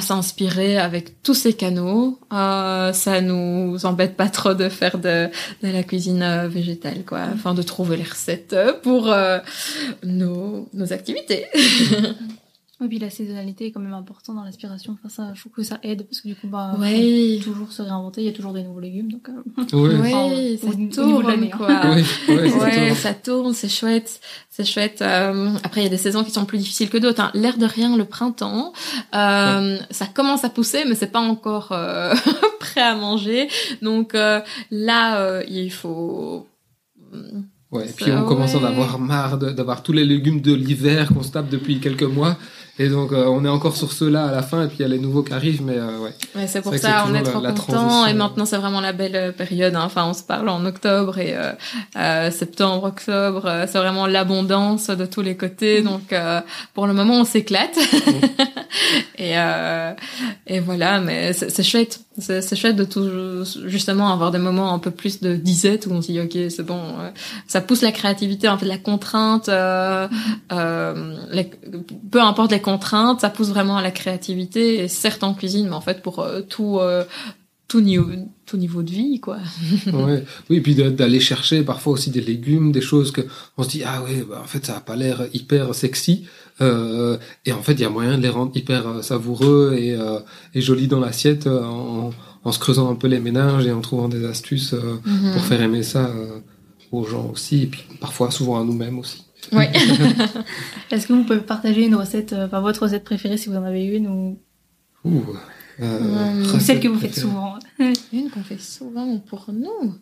[0.00, 2.18] s'inspirer avec tous ces canaux.
[2.32, 5.28] Euh, ça nous embête pas trop de faire de,
[5.62, 7.20] la cuisine euh, végétale, quoi.
[7.32, 9.14] Enfin, de trouver les recettes pour
[10.02, 11.46] nos activités.
[12.78, 14.92] Oui, puis la saisonnalité est quand même importante dans l'inspiration.
[14.98, 17.38] Enfin, ça, je trouve que ça aide parce que du coup, bah, Ouais.
[17.42, 18.20] faut toujours se réinventer.
[18.20, 19.28] Il y a toujours des nouveaux légumes, donc.
[19.30, 21.48] euh, Oui, Ouais, Enfin, ça au- au niveau de tourne, hein.
[21.56, 21.96] quoi.
[22.26, 25.00] c'est Ouais, ça tourne, c'est chouette, c'est chouette.
[25.00, 27.22] Euh, après, il y a des saisons qui sont plus difficiles que d'autres.
[27.22, 27.30] Hein.
[27.32, 28.74] L'air de rien, le printemps,
[29.14, 32.14] euh, ça commence à pousser, mais c'est pas encore euh,
[32.60, 33.48] prêt à manger.
[33.80, 36.46] Donc euh, là, euh, il faut.
[37.72, 41.08] Ouais, et puis on commence à en avoir marre d'avoir tous les légumes de l'hiver
[41.08, 42.36] qu'on se tape depuis quelques mois.
[42.78, 44.84] Et donc euh, on est encore sur ceux-là à la fin et puis il y
[44.84, 46.10] a les nouveaux qui arrivent, mais euh, ouais.
[46.34, 47.40] Ouais, c'est pour ça, on est trop
[47.72, 48.06] content.
[48.06, 49.74] Et maintenant, c'est vraiment la belle euh, période.
[49.74, 49.82] hein.
[49.84, 51.52] Enfin, on se parle en octobre et euh,
[51.96, 53.46] euh, septembre, octobre.
[53.46, 55.80] euh, c'est vraiment l'abondance de tous les côtés.
[55.80, 56.40] Donc, euh,
[56.74, 57.78] pour le moment, on s'éclate.
[59.18, 59.92] et, euh,
[60.46, 62.00] et voilà, mais c'est chouette.
[62.18, 66.00] C'est chouette de tout, justement avoir des moments un peu plus de disette où on
[66.00, 66.80] se dit, ok, c'est bon.
[67.46, 69.50] ça pousse la créativité, en fait, la contrainte.
[69.50, 70.08] Euh,
[70.52, 71.50] euh, les-
[72.10, 72.60] peu importe les
[73.20, 74.82] ça pousse vraiment à la créativité.
[74.82, 77.04] Et certes en cuisine, mais en fait pour euh, tout, euh,
[77.68, 78.10] tout niveau,
[78.44, 79.38] tout niveau de vie, quoi.
[79.86, 80.24] ouais.
[80.50, 83.22] Oui, et puis d'aller chercher parfois aussi des légumes, des choses que
[83.56, 86.26] on se dit ah ouais, bah, en fait ça a pas l'air hyper sexy.
[86.60, 89.94] Euh, et en fait, il y a moyen de les rendre hyper savoureux et,
[90.54, 92.12] et jolis dans l'assiette en,
[92.44, 94.74] en se creusant un peu les ménages et en trouvant des astuces
[95.34, 96.10] pour faire aimer ça
[96.92, 99.25] aux gens aussi et puis parfois souvent à nous-mêmes aussi.
[99.52, 99.70] Ouais.
[100.90, 103.64] Est-ce que vous pouvez partager une recette, euh, enfin votre recette préférée si vous en
[103.64, 104.38] avez une ou?
[105.04, 105.22] Ouh,
[105.80, 106.42] euh, Hum.
[106.44, 107.30] recette celle que vous faites préférée.
[107.30, 107.58] souvent
[108.12, 109.94] Une qu'on fait souvent pour nous.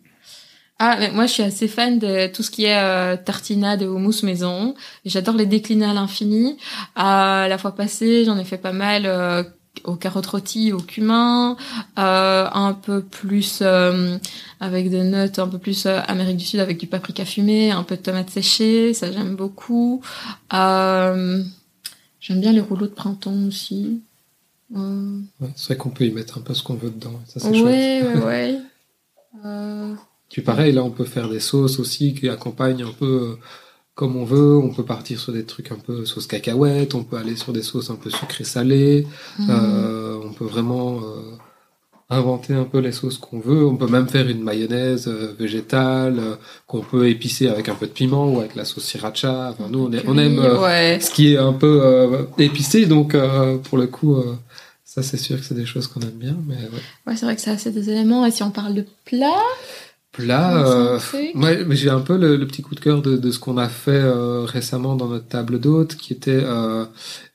[0.78, 3.86] Ah, mais moi, je suis assez fan de tout ce qui est euh, tartinade et
[3.86, 4.74] houmous maison.
[5.04, 6.58] J'adore les décliner à l'infini.
[6.98, 9.44] Euh, la fois passée, j'en ai fait pas mal euh,
[9.82, 11.56] aux carottes rôties, au cumin,
[11.98, 14.16] euh, un peu plus euh,
[14.60, 17.82] avec des notes, un peu plus euh, Amérique du Sud avec du paprika fumé, un
[17.82, 20.00] peu de tomates séchées, ça j'aime beaucoup.
[20.50, 24.00] J'aime bien les rouleaux de printemps aussi.
[24.74, 27.20] Ouais, c'est vrai qu'on peut y mettre un peu ce qu'on veut dedans.
[27.26, 28.04] Ça c'est chouette.
[28.24, 28.58] ouais,
[29.44, 29.94] ouais,
[30.30, 33.36] Puis pareil, là, on peut faire des sauces aussi qui accompagnent un peu
[33.94, 34.56] comme on veut.
[34.56, 36.94] On peut partir sur des trucs un peu sauce cacahuète.
[36.94, 39.06] On peut aller sur des sauces un peu sucrées salées.
[39.38, 39.46] mhm.
[39.50, 41.36] Euh, on peut vraiment euh,
[42.10, 43.64] inventer un peu les sauces qu'on veut.
[43.64, 46.20] On peut même faire une mayonnaise euh, végétale
[46.66, 49.50] qu'on peut épicer avec un peu de piment ou avec la sauce sriracha.
[49.52, 50.98] Enfin, nous, on, est- on aime ouais.
[51.00, 52.86] ce qui est un peu épicé.
[52.86, 53.16] Donc,
[53.64, 54.16] pour le coup,
[54.84, 56.36] ça, c'est sûr que c'est des choses qu'on aime bien.
[56.46, 56.82] Mais ouais.
[57.06, 58.24] Ouais, c'est vrai que ça assez des éléments.
[58.26, 59.42] Et si on parle de plat,
[60.46, 60.98] Un euh,
[61.34, 63.68] ouais, j'ai un peu le, le petit coup de cœur de, de ce qu'on a
[63.68, 66.84] fait euh, récemment dans notre table d'hôte, qui était euh,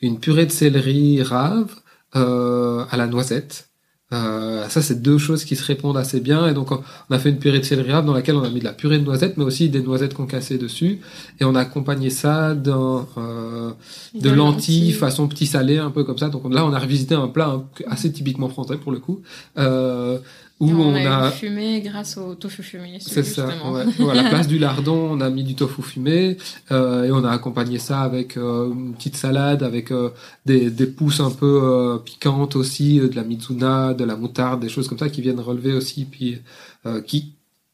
[0.02, 1.76] une purée de céleri rave
[2.16, 3.66] euh, à la noisette.
[4.12, 6.48] Euh, ça, c'est deux choses qui se répondent assez bien.
[6.48, 6.82] Et donc, on
[7.14, 8.98] a fait une purée de céleri rave dans laquelle on a mis de la purée
[8.98, 11.00] de noisettes, mais aussi des noisettes concassées dessus.
[11.40, 13.72] Et on a accompagné ça d'un euh,
[14.16, 16.30] de lentilles façon petit salé, un peu comme ça.
[16.30, 19.22] Donc là, on a revisité un plat un- assez typiquement français pour le coup,
[19.60, 20.18] euh,
[20.60, 22.98] où on, on a, a fumé grâce au tofu fumé.
[23.00, 23.48] c'est ça.
[23.72, 23.86] Ouais.
[24.00, 26.38] Ou à la place du lardon, on a mis du tofu fumé
[26.72, 30.10] euh, et on a accompagné ça avec euh, une petite salade, avec euh,
[30.46, 34.60] des, des pousses un peu euh, piquantes aussi, euh, de la mizuna, de la moutarde,
[34.60, 36.40] des choses comme ça qui viennent relever aussi, puis
[36.86, 37.34] euh, qui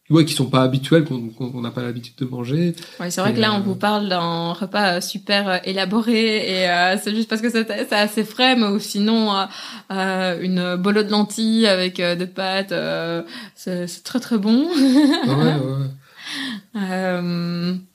[0.09, 2.75] ouais, qui sont pas habituelles, qu'on n'a pas l'habitude de manger.
[2.99, 6.37] Ouais, c'est vrai que là, on Euh, vous parle d'un repas euh, super euh, élaboré
[6.61, 9.33] et euh, c'est juste parce que c'est assez frais, mais ou sinon
[9.91, 12.73] euh, une bolo de lentilles avec euh, des pâtes,
[13.55, 14.67] c'est c'est très très bon.
[14.67, 15.55] Ouais,
[16.75, 16.75] ouais,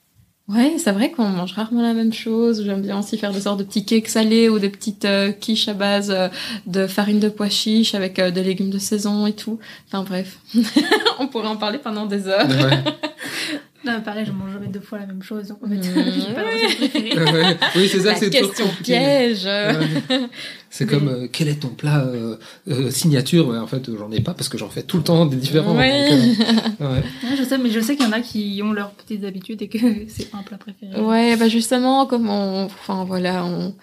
[0.54, 0.74] ouais.
[0.78, 2.64] C'est vrai qu'on mange rarement la même chose.
[2.64, 5.68] J'aime bien aussi faire des sortes de petits cakes salés ou des petites euh, quiches
[5.68, 6.28] à base euh,
[6.66, 9.58] de farine de pois chiche avec euh, des légumes de saison et tout.
[9.88, 10.38] Enfin bref,
[11.18, 12.48] on pourrait en parler pendant des heures.
[12.48, 12.84] Ouais.
[13.82, 15.82] Là, pareil, je mange jamais deux fois la même chose, donc en fait, Mmh.
[15.94, 17.56] j'ai pas de préférée.
[17.76, 19.44] Oui, c'est ça, c'est toujours question piège.
[19.46, 20.28] Ouais.
[20.68, 22.36] C'est comme euh, quel est ton plat euh,
[22.68, 23.48] euh, signature?
[23.48, 25.74] Ouais, En fait, j'en ai pas parce que j'en fais tout le temps des différents.
[25.76, 26.10] Ouais.
[26.10, 26.46] donc,
[26.82, 27.02] euh, ouais.
[27.30, 29.62] Ouais, je sais, mais je sais qu'il y en a qui ont leurs petites habitudes
[29.62, 31.00] et que c'est un plat préféré.
[31.00, 33.74] Ouais, bah justement, comme on, enfin voilà, on,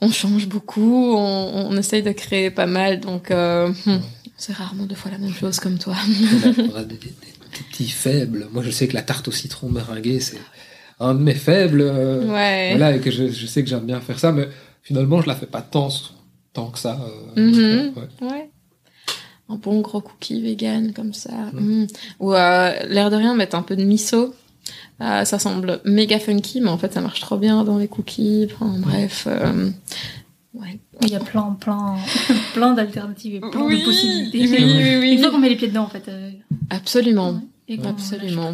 [0.00, 3.98] on change beaucoup, on, on essaye de créer pas mal, donc euh, hmm,
[4.36, 5.94] c'est rarement deux fois la même chose comme toi.
[5.98, 7.12] On a- on a des, des-
[7.52, 8.48] des petits faibles.
[8.52, 10.38] Moi, je sais que la tarte au citron meringuée, c'est
[11.00, 11.80] un de mes faibles.
[11.82, 12.70] euh, Ouais.
[12.70, 14.48] Voilà, et que je, je sais que j'aime bien faire ça, mais
[14.82, 15.88] finalement, je la fais pas tant,
[16.52, 17.00] tant que ça.
[17.36, 17.92] euh, Mhm.
[17.96, 18.28] ouais.
[18.28, 18.50] Ouais.
[19.50, 21.30] Un bon gros cookie vegan comme ça.
[21.54, 21.82] Mm.
[21.82, 21.86] Mm.
[22.20, 24.34] Ou euh, l'air de rien, mettre un peu de miso.
[25.00, 28.48] Euh, ça semble méga funky, mais en fait ça marche trop bien dans les cookies.
[28.52, 29.70] Enfin bref, euh,
[30.54, 30.78] Ouais.
[31.02, 31.96] Il y a plein, plein,
[32.54, 34.40] plein d'alternatives et plein Oui, de possibilités.
[34.40, 35.12] oui, oui, oui.
[35.14, 36.08] Une fois qu'on met les pieds dedans, en fait.
[36.08, 36.30] euh,
[36.70, 37.40] Absolument.
[37.68, 38.52] et qu'on Absolument.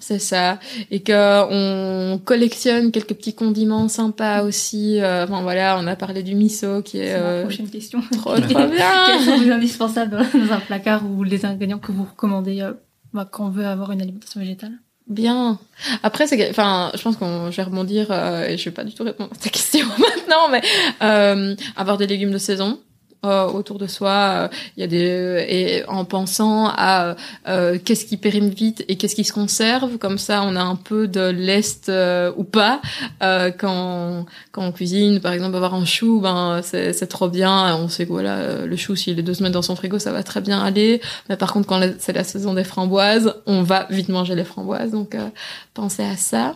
[0.00, 0.58] C'est ça.
[0.92, 5.00] Et que on collectionne quelques petits condiments sympas aussi.
[5.00, 8.00] Euh, Enfin voilà, on a parlé du miso qui est C'est ma euh, prochaine question.
[8.12, 9.20] trop trop Quels bien.
[9.24, 12.74] sont les indispensables dans dans un placard ou les ingrédients que vous recommandez euh,
[13.12, 14.72] bah, quand on veut avoir une alimentation végétale?
[15.08, 15.58] Bien.
[16.02, 18.92] Après, c'est, enfin, je pense qu'on, je vais rebondir euh, et je vais pas du
[18.92, 20.60] tout répondre à ta question maintenant, mais
[21.02, 22.78] euh, avoir des légumes de saison.
[23.24, 27.16] Euh, autour de soi, euh, il y a des et en pensant à
[27.48, 30.76] euh, qu'est-ce qui périme vite et qu'est-ce qui se conserve, comme ça on a un
[30.76, 32.80] peu de l'est euh, ou pas
[33.22, 37.88] euh, quand quand on cuisine, par exemple avoir un chou, ben c'est trop bien, on
[37.88, 40.22] sait que voilà euh, le chou s'il est deux semaines dans son frigo ça va
[40.22, 44.10] très bien aller, mais par contre quand c'est la saison des framboises, on va vite
[44.10, 45.28] manger les framboises, donc euh,
[45.74, 46.54] pensez à ça.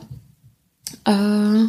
[1.09, 1.67] Euh,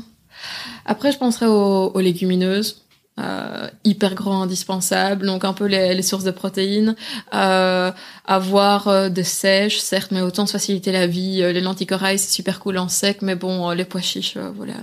[0.86, 2.83] après, je penserais aux, aux légumineuses.
[3.20, 5.28] Euh, hyper grand, indispensable.
[5.28, 6.96] Donc un peu les, les sources de protéines.
[7.36, 7.92] Euh,
[8.26, 11.44] avoir euh, des sèches, certes, mais autant se faciliter la vie.
[11.44, 14.36] Euh, les lentilles corail, c'est super cool en sec, mais bon, euh, les pois chiches,
[14.38, 14.74] euh, voilà,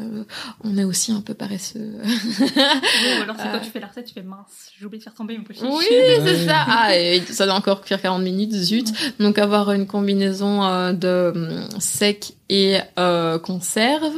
[0.62, 1.94] on est aussi un peu paresseux.
[2.04, 4.46] Ou alors c'est quand tu fais la recette, tu fais mince,
[4.78, 5.64] j'ai oublié de faire tomber mon pochette.
[5.64, 6.20] Oui, Ouais.
[6.24, 6.64] c'est ça.
[6.68, 8.92] Ah, et ça doit encore cuire 40 minutes, zut.
[9.18, 14.14] Donc avoir une combinaison de hum, sec et euh, conserve.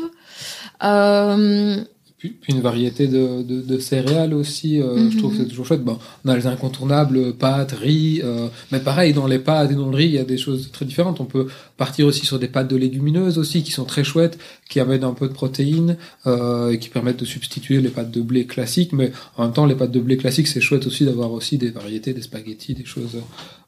[0.85, 1.83] Euh,
[2.23, 5.67] Puis, puis une variété de, de, de céréales aussi, euh, je trouve que c'est toujours
[5.67, 5.83] chouette.
[5.83, 9.89] Bon, on a les incontournables pâtes, riz, euh, mais pareil, dans les pâtes et dans
[9.91, 11.21] le riz, il y a des choses très différentes.
[11.21, 14.39] On peut partir aussi sur des pâtes de légumineuses aussi, qui sont très chouettes,
[14.71, 15.97] qui amènent un peu de protéines
[16.29, 18.93] euh, et qui permettent de substituer les pâtes de blé classiques.
[18.93, 21.71] Mais en même temps, les pâtes de blé classiques, c'est chouette aussi d'avoir aussi des
[21.71, 23.17] variétés, des spaghettis, des choses...
[23.17, 23.21] euh,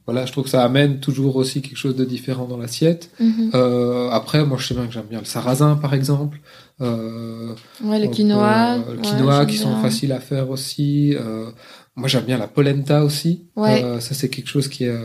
[0.07, 3.11] voilà, je trouve que ça amène toujours aussi quelque chose de différent dans l'assiette.
[3.19, 3.51] mhm.
[3.55, 6.41] Euh, après, moi, je sais bien que j'aime bien le sarrasin, par exemple.
[6.81, 8.75] Euh, Ouais, le quinoa.
[8.79, 9.83] euh, le quinoa qui sont bien.
[9.83, 11.15] faciles à faire aussi.
[11.15, 11.51] Euh,
[11.97, 13.45] moi, j'aime bien la polenta aussi.
[13.57, 13.83] Ouais.
[13.85, 14.97] Euh, ça, c'est quelque chose qui est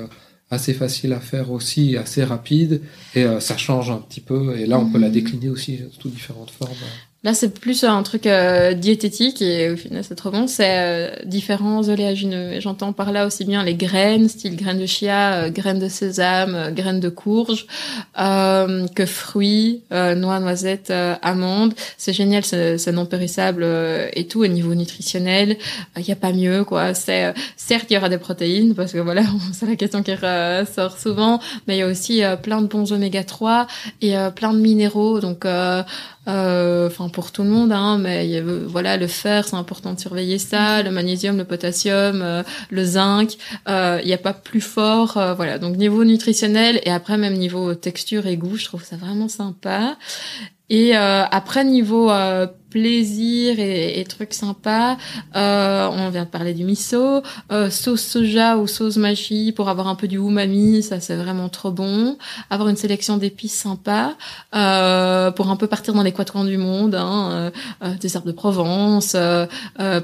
[0.50, 2.82] assez facile à faire aussi, assez rapide.
[3.14, 4.58] Et euh, ça change un petit peu.
[4.58, 5.14] Et là, on peut la Mhm.
[5.14, 6.72] décliner aussi sous différentes formes.
[7.22, 10.48] Là, c'est plus un truc euh, diététique et au final, c'est trop bon.
[10.48, 12.62] C'est euh, différents oléagineux.
[12.62, 16.56] J'entends par là aussi bien les graines, style graines de chia, euh, graines de sésame,
[16.56, 17.68] euh, graines de courge,
[18.18, 21.74] euh, que fruits, euh, noix, noisettes, euh, amandes.
[21.98, 24.40] C'est génial, c'est non périssable euh, et tout.
[24.40, 25.58] Au niveau nutritionnel,
[25.98, 26.94] il n'y a pas mieux, quoi.
[26.94, 30.14] C'est euh, certes, il y aura des protéines parce que voilà, c'est la question qui
[30.14, 33.68] ressort souvent, mais il y a aussi euh, plein de bons oméga 3
[34.02, 35.20] et euh, plein de minéraux.
[35.20, 35.50] Donc euh,
[35.80, 35.84] euh,
[36.28, 39.56] enfin pour tout le monde, hein, mais il y a, euh, voilà, le fer, c'est
[39.56, 44.18] important de surveiller ça, le magnésium, le potassium, euh, le zinc, euh, il n'y a
[44.18, 45.58] pas plus fort, euh, voilà.
[45.58, 49.98] Donc niveau nutritionnel et après même niveau texture et goût, je trouve ça vraiment sympa.
[50.70, 54.98] Et euh, après niveau euh, plaisir et, et trucs sympas,
[55.36, 59.88] euh, on vient de parler du miso, euh, sauce soja ou sauce machi pour avoir
[59.88, 62.18] un peu du umami, ça c'est vraiment trop bon.
[62.52, 64.16] Avoir une sélection d'épices sympa
[64.56, 67.52] euh, pour un peu partir dans les quatre coins du monde, hein,
[67.82, 69.16] euh, des herbes de Provence,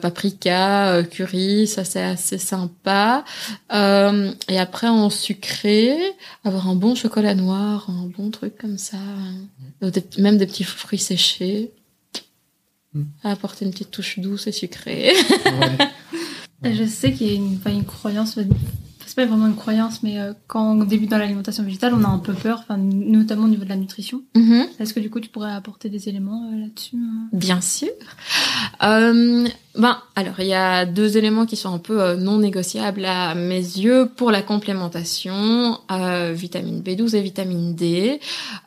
[0.01, 3.23] paprika, curry, ça c'est assez sympa.
[3.71, 5.95] Et après en sucré,
[6.43, 9.91] avoir un bon chocolat noir, un bon truc comme ça, hein.
[10.17, 11.71] Même des petits fruits séchés.
[12.93, 13.03] Mm.
[13.23, 15.11] Apporter une petite touche douce et sucrée.
[16.63, 16.73] Ouais.
[16.73, 18.39] Je sais qu'il y a une, enfin, une croyance,
[19.05, 22.07] c'est pas vraiment une croyance, mais euh, quand on débute dans l'alimentation végétale, on a
[22.07, 24.23] un peu peur, enfin, notamment au niveau de la nutrition.
[24.35, 24.67] Mhm.
[24.79, 27.89] Est-ce que du coup tu pourrais apporter des éléments euh, là-dessus euh Bien sûr.
[28.83, 29.47] Euh,
[29.77, 33.35] ben, alors, il y a deux éléments qui sont un peu euh, non négociables à
[33.35, 38.19] mes yeux pour la complémentation, euh, vitamine B12 et vitamine D.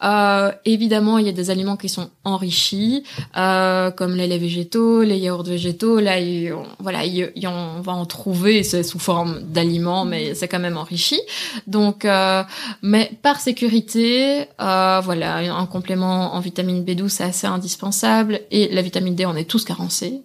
[0.04, 3.04] Euh, évidemment, il y a des aliments qui sont enrichis,
[3.36, 6.00] euh, comme les laits végétaux, les yaourts végétaux.
[6.00, 10.48] Là, il- on- voilà, il- il- on va en trouver, sous forme d'aliments, mais c'est
[10.48, 11.20] quand même enrichi.
[11.66, 12.42] Donc, euh,
[12.82, 19.14] mais par sécurité, voilà, un complément en vitamine B12 c'est assez indispensable et la vitamine
[19.14, 20.20] D on est tous carencés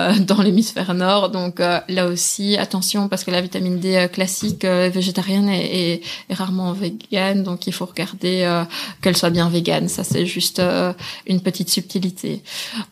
[0.20, 1.30] dans l'hémisphère nord.
[1.30, 5.92] Donc euh, là aussi attention parce que la vitamine D euh, classique euh, végétarienne est,
[5.94, 8.64] est- est rarement végane, donc il faut regarder euh,
[9.00, 9.88] qu'elle soit bien végane.
[9.88, 10.92] Ça c'est juste euh,
[11.26, 12.42] une petite subtilité.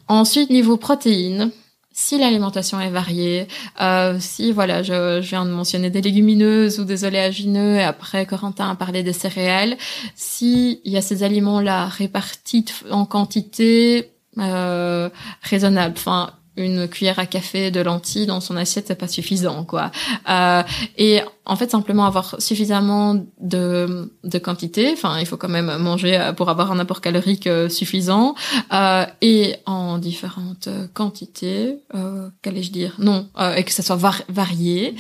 [0.09, 1.51] Ensuite niveau protéines.
[1.93, 3.47] Si l'alimentation est variée,
[3.83, 8.25] euh, si voilà, je, je viens de mentionner des légumineuses ou des oléagineux, et après
[8.27, 9.77] Corentin a parlé des céréales,
[10.15, 15.11] si il y a ces aliments-là répartis en quantité euh,
[15.43, 16.31] raisonnable, enfin
[16.61, 19.91] une cuillère à café de lentilles dans son assiette c'est pas suffisant quoi.
[20.29, 20.63] Euh,
[20.97, 24.91] et en fait simplement avoir suffisamment de, de quantité.
[24.93, 28.35] Enfin, il faut quand même manger euh, pour avoir un apport calorique euh, suffisant
[28.73, 31.79] euh, et en différentes quantités.
[31.95, 32.95] Euh, Qu'allais-je dire?
[32.99, 34.95] Non, euh, et que ça soit varié.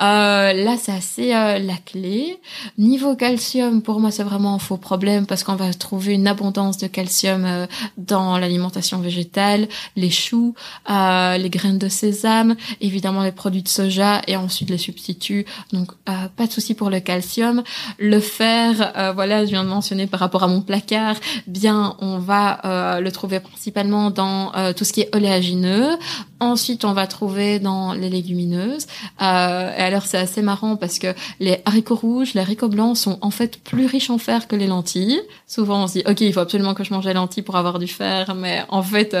[0.00, 2.38] là, c'est assez la clé.
[2.78, 6.78] Niveau calcium, pour moi, c'est vraiment un faux problème parce qu'on va trouver une abondance
[6.78, 7.66] de calcium
[7.96, 10.54] dans l'alimentation végétale, les choux,
[10.88, 15.46] les graines de sésame, évidemment les produits de soja et ensuite les substituts.
[15.72, 17.62] Donc euh, pas de souci pour le calcium.
[17.98, 21.16] Le fer, euh, voilà, je viens de mentionner par rapport à mon placard,
[21.46, 25.96] bien on va euh, le trouver principalement dans tout ce qui est oléagineux.
[26.40, 28.86] Ensuite, on va trouver dans les légumineuses.
[29.20, 33.30] et alors c'est assez marrant parce que les haricots rouges, les haricots blancs sont en
[33.30, 35.20] fait plus riches en fer que les lentilles.
[35.46, 37.78] Souvent on se dit ok, il faut absolument que je mange des lentilles pour avoir
[37.78, 39.16] du fer, mais en fait,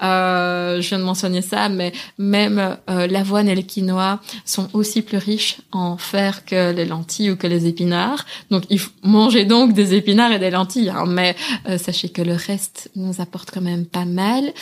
[0.00, 5.58] je viens de mentionner ça, mais même l'avoine et le quinoa sont aussi plus riches
[5.72, 6.05] en fer
[6.46, 8.24] que les lentilles ou que les épinards.
[8.50, 11.36] Donc, il faut manger donc des épinards et des lentilles, hein, mais
[11.68, 14.52] euh, sachez que le reste nous apporte quand même pas mal.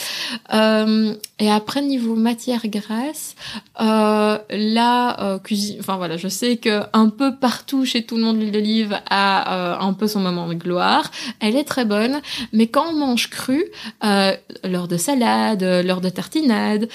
[0.53, 3.35] Euh, et après, niveau matière grasse,
[3.81, 8.23] euh, là, euh, cuisine, enfin voilà, je sais que un peu partout chez tout le
[8.23, 11.11] monde, l'huile d'olive a un peu son moment de gloire.
[11.41, 12.21] Elle est très bonne,
[12.53, 13.65] mais quand on mange cru,
[14.03, 16.89] lors de salade, lors de tartinade,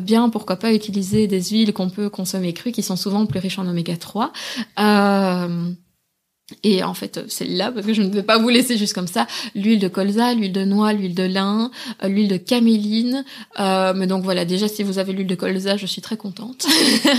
[0.00, 3.58] bien pourquoi pas utiliser des huiles qu'on peut consommer crues qui sont souvent plus riches
[3.58, 4.32] en oméga 3.
[4.78, 5.70] Euh,
[6.62, 9.08] et en fait, c'est là parce que je ne vais pas vous laisser juste comme
[9.08, 9.26] ça.
[9.56, 11.72] L'huile de colza, l'huile de noix, l'huile de lin,
[12.04, 13.24] euh, l'huile de caméline.
[13.58, 16.64] Euh, mais donc voilà, déjà si vous avez l'huile de colza, je suis très contente.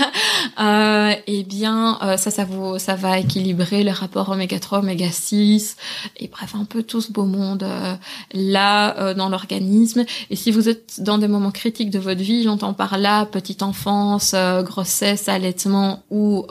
[0.61, 5.11] euh, et bien, euh, ça, ça vous, ça va équilibrer le rapport oméga 3, oméga
[5.11, 5.75] 6,
[6.21, 7.95] et bref, un peu tout ce beau monde euh,
[8.33, 10.05] là dans l'organisme.
[10.29, 13.61] Et si vous êtes dans des moments critiques de votre vie, j'entends par là petite
[13.61, 16.45] enfance, grossesse, allaitement ou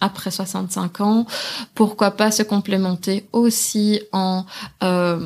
[0.00, 1.26] après 65 ans,
[1.74, 4.44] pourquoi pas se complémenter aussi en
[4.82, 5.18] euh,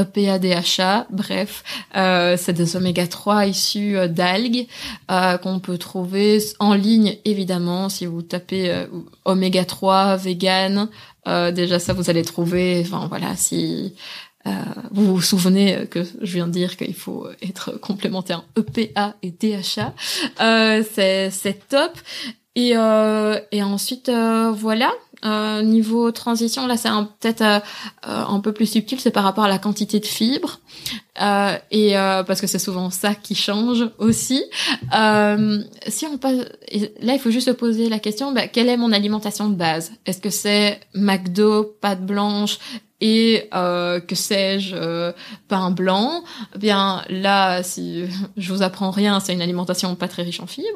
[0.00, 1.62] EPA, DHA, bref,
[1.96, 4.66] euh, c'est des oméga 3 issus euh, d'algues
[5.10, 8.86] euh, qu'on peut trouver en ligne évidemment si vous tapez euh,
[9.24, 10.88] oméga 3 vegan,
[11.28, 12.82] euh, déjà ça vous allez trouver.
[12.84, 13.94] Enfin voilà, si
[14.90, 19.32] vous vous souvenez que je viens de dire qu'il faut être complémenté en EPA et
[19.32, 19.92] DHA,
[20.82, 21.92] c'est top.
[22.56, 24.90] Et, euh, et ensuite, euh, voilà.
[25.22, 26.88] Euh, niveau transition, là, c'est
[27.20, 27.62] peut-être
[28.02, 30.60] un peu plus subtil, c'est par rapport à la quantité de fibres,
[31.70, 31.92] et
[32.26, 34.42] parce que c'est souvent ça qui change aussi.
[35.88, 36.38] si on passe,
[37.02, 39.92] là, il faut juste se poser la question bah, quelle est mon alimentation de base?
[40.06, 42.58] Est-ce que c'est McDo, pâte blanche
[43.00, 45.12] et euh, que sais-je euh,
[45.48, 46.22] pain blanc?
[46.54, 48.04] Eh bien là si
[48.36, 50.68] je vous apprends rien c'est une alimentation pas très riche en fibres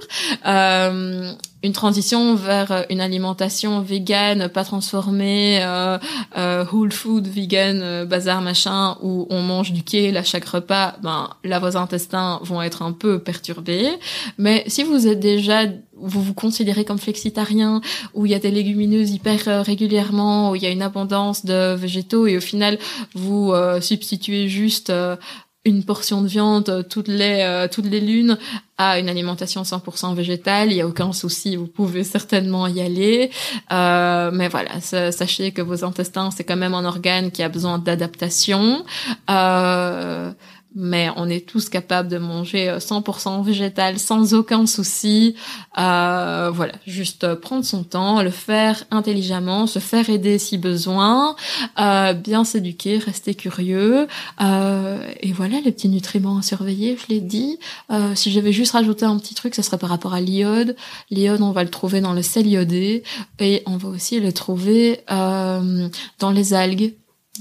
[0.47, 1.33] euh,
[1.65, 5.99] une transition vers une alimentation végane pas transformée euh,
[6.37, 10.97] euh, whole food vegan euh, bazar machin où on mange du kale à chaque repas
[11.03, 13.89] ben là vos intestins vont être un peu perturbés.
[14.37, 15.65] Mais si vous êtes déjà
[15.97, 17.81] vous vous considérez comme flexitarien,
[18.15, 21.45] où il y a des légumineuses hyper euh, régulièrement, où il y a une abondance
[21.45, 22.79] de végétaux, et au final,
[23.15, 25.17] vous euh, substituez juste euh,
[25.65, 28.39] une portion de viande toutes les toutes les lunes
[28.77, 33.31] à une alimentation 100% végétale, il y a aucun souci, vous pouvez certainement y aller.
[33.71, 38.85] mais voilà, sachez que vos intestins c'est quand même un organe qui a besoin d'adaptation.
[39.31, 40.33] Euh,
[40.75, 45.37] mais on est tous capables de manger 100% euh, végétal sans aucun souci.
[45.79, 51.37] Euh, voilà, juste prendre son temps, le faire intelligemment, se faire aider si besoin,
[51.79, 54.09] euh, bien s'éduquer, rester curieux.
[54.41, 57.59] Euh, et voilà, les petits nutriments à surveiller, je l'ai dit.
[57.91, 60.77] Euh, si j'avais juste rajouté un petit truc, ce serait par rapport à l'iode.
[61.11, 63.05] L'iode, on va le trouver dans le sel iodé
[63.39, 66.95] et on va aussi le trouver euh, dans les algues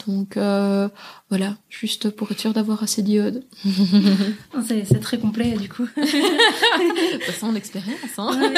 [0.08, 0.90] donc euh,
[1.30, 3.44] voilà, juste pour être sûr d'avoir assez d'iode.
[4.68, 5.88] c'est très complet du coup.
[7.26, 8.00] Passons l'expérience.
[8.18, 8.54] Hein.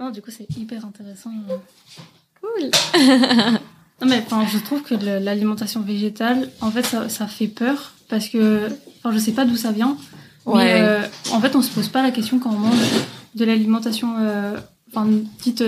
[0.00, 1.30] Non, du coup c'est hyper intéressant.
[2.40, 2.70] Cool.
[4.00, 8.28] non mais enfin, je trouve que l'alimentation végétale, en fait, ça, ça, fait peur parce
[8.28, 9.96] que, enfin, je sais pas d'où ça vient.
[10.46, 11.02] Mais euh,
[11.32, 12.78] en fait, on se pose pas la question quand on mange
[13.34, 14.58] de l'alimentation, euh,
[14.90, 15.62] enfin, petite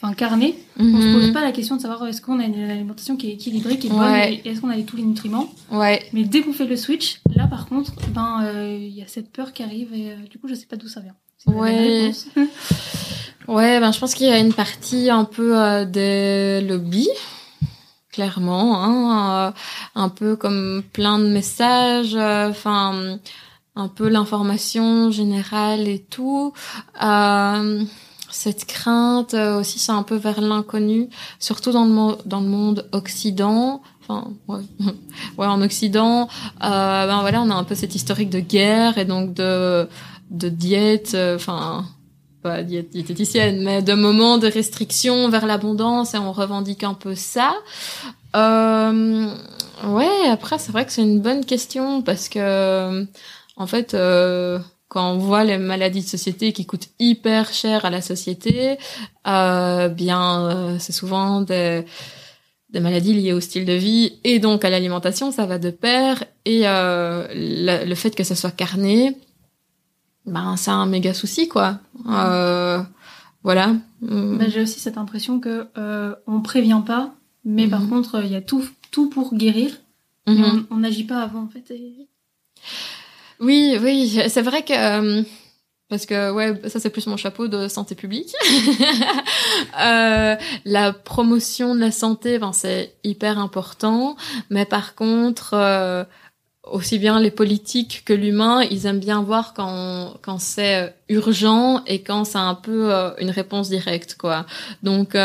[0.00, 1.32] enfin carné, mm on se pose mhm.
[1.32, 3.90] pas la question de savoir est-ce qu'on a une alimentation qui est équilibrée, qui est
[3.90, 5.52] bonne, et est-ce qu'on a tous les nutriments.
[5.70, 6.02] Ouais.
[6.12, 9.30] Mais dès qu'on fait le switch, là par contre, ben euh, il y a cette
[9.30, 11.14] peur qui arrive et euh, du coup je sais pas d'où ça vient.
[11.46, 12.12] Ouais.
[13.48, 17.10] ouais, ben je pense qu'il y a une partie un peu euh, des lobbies
[18.12, 19.54] clairement, hein,
[19.94, 22.16] un peu comme plein de messages.
[22.16, 23.18] Enfin,
[23.76, 26.52] un peu l'information générale et tout.
[27.02, 27.84] Euh,
[28.40, 33.82] cette crainte aussi, c'est un peu vers l'inconnu, surtout dans le, dans le monde occident.
[34.00, 34.60] Enfin, ouais,
[35.36, 36.26] ouais en Occident,
[36.64, 39.86] euh, ben voilà, on a un peu cette historique de guerre et donc de
[40.30, 41.84] de diète, enfin
[42.42, 47.54] pas diététicienne, mais de moments de restriction vers l'abondance et on revendique un peu ça.
[48.36, 49.34] Euh,
[49.86, 53.06] ouais, après c'est vrai que c'est une bonne question parce que
[53.56, 54.58] en fait euh,
[54.90, 58.76] quand on voit les maladies de société qui coûtent hyper cher à la société,
[59.26, 61.84] euh, bien euh, c'est souvent des
[62.70, 66.24] des maladies liées au style de vie et donc à l'alimentation, ça va de pair
[66.44, 69.16] et euh, le, le, fait que ça soit carné,
[70.26, 71.78] ben c'est un méga souci quoi.
[72.08, 72.80] Euh,
[73.42, 73.74] voilà.
[74.00, 77.14] Ben, j'ai aussi cette impression que euh, on prévient pas,
[77.44, 77.90] mais par mhm.
[77.90, 79.70] contre il y a tout tout pour guérir.
[80.26, 80.66] Mhm.
[80.70, 81.72] on n'agit pas avant en fait.
[83.40, 85.22] Oui, oui, c'est vrai que euh,
[85.88, 88.32] parce que ouais, ça c'est plus mon chapeau de santé publique.
[89.80, 94.16] euh, la promotion de la santé, ben c'est hyper important,
[94.50, 96.04] mais par contre euh,
[96.64, 102.02] aussi bien les politiques que l'humain, ils aiment bien voir quand quand c'est urgent et
[102.02, 104.46] quand c'est un peu une réponse directe quoi.
[104.84, 105.16] Donc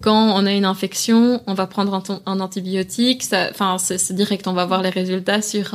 [0.00, 4.52] quand on a une infection, on va prendre un, un antibiotique, enfin c'est direct, on
[4.52, 5.74] va voir les résultats sur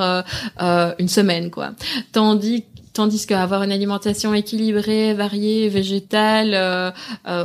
[0.60, 1.72] une semaine quoi.
[2.12, 6.94] Tandis tandis qu'avoir une alimentation équilibrée, variée, végétale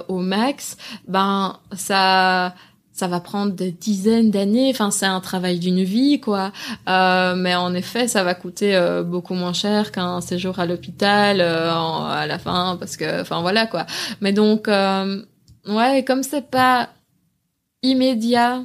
[0.09, 2.55] au max, ben ça
[2.99, 4.71] ça va prendre des dizaines d'années.
[4.71, 6.53] Enfin, c'est un travail d'une vie, quoi.
[6.89, 11.41] Euh, mais en effet, ça va coûter euh, beaucoup moins cher qu'un séjour à l'hôpital
[11.41, 13.87] euh, à la fin, parce que, enfin, voilà, quoi.
[14.21, 15.23] Mais donc, euh,
[15.69, 16.91] ouais, comme c'est pas
[17.83, 18.63] immédiat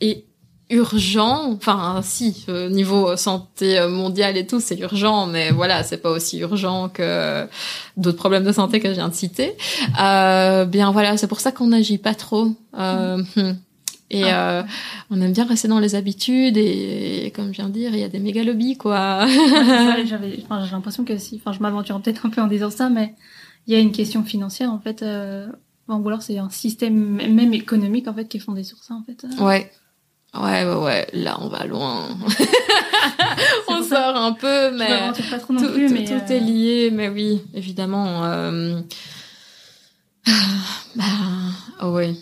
[0.00, 0.24] et
[0.72, 1.52] urgent.
[1.52, 6.10] Enfin, si, euh, niveau santé euh, mondiale et tout, c'est urgent, mais voilà, c'est pas
[6.10, 7.46] aussi urgent que
[7.96, 9.54] d'autres problèmes de santé que je viens de citer.
[10.00, 12.48] Euh, bien voilà, c'est pour ça qu'on n'agit pas trop.
[12.78, 13.52] Euh, hmm.
[14.10, 14.58] Et ah.
[14.58, 14.62] euh,
[15.10, 18.04] on aime bien rester dans les habitudes et, comme je viens de dire, il y
[18.04, 19.26] a des méga lobbies quoi.
[20.04, 22.90] J'avais, enfin, j'ai l'impression que si, enfin, je m'aventure peut-être un peu en disant ça,
[22.90, 23.14] mais
[23.66, 25.02] il y a une question financière en fait.
[25.02, 25.46] Euh,
[25.88, 29.02] ou alors c'est un système même économique en fait qui est fondé sur ça en
[29.02, 29.24] fait.
[29.40, 29.70] Ouais,
[30.34, 32.08] Ouais, ouais, ouais, là on va loin.
[33.68, 36.90] on sort un peu, mais, pas trop non tout, plus, mais tout est euh, lié,
[36.90, 38.24] mais oui, évidemment.
[38.24, 38.80] Euh...
[40.96, 41.04] bah,
[41.82, 42.14] oh ouais.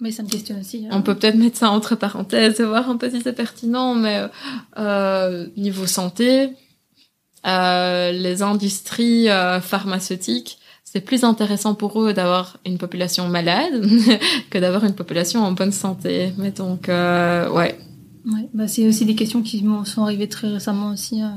[0.00, 0.86] Mais ça me questionne aussi.
[0.86, 0.94] Hein.
[0.94, 4.24] On peut peut-être mettre ça entre parenthèses voir un peu si c'est pertinent, mais
[4.78, 6.54] euh, niveau santé,
[7.46, 9.28] euh, les industries
[9.60, 10.58] pharmaceutiques
[10.92, 13.86] c'est plus intéressant pour eux d'avoir une population malade
[14.50, 16.34] que d'avoir une population en bonne santé.
[16.36, 17.78] Mais donc, euh, ouais.
[18.26, 21.22] Ouais, bah c'est aussi des questions qui m'ont sont arrivées très récemment aussi.
[21.22, 21.28] Euh,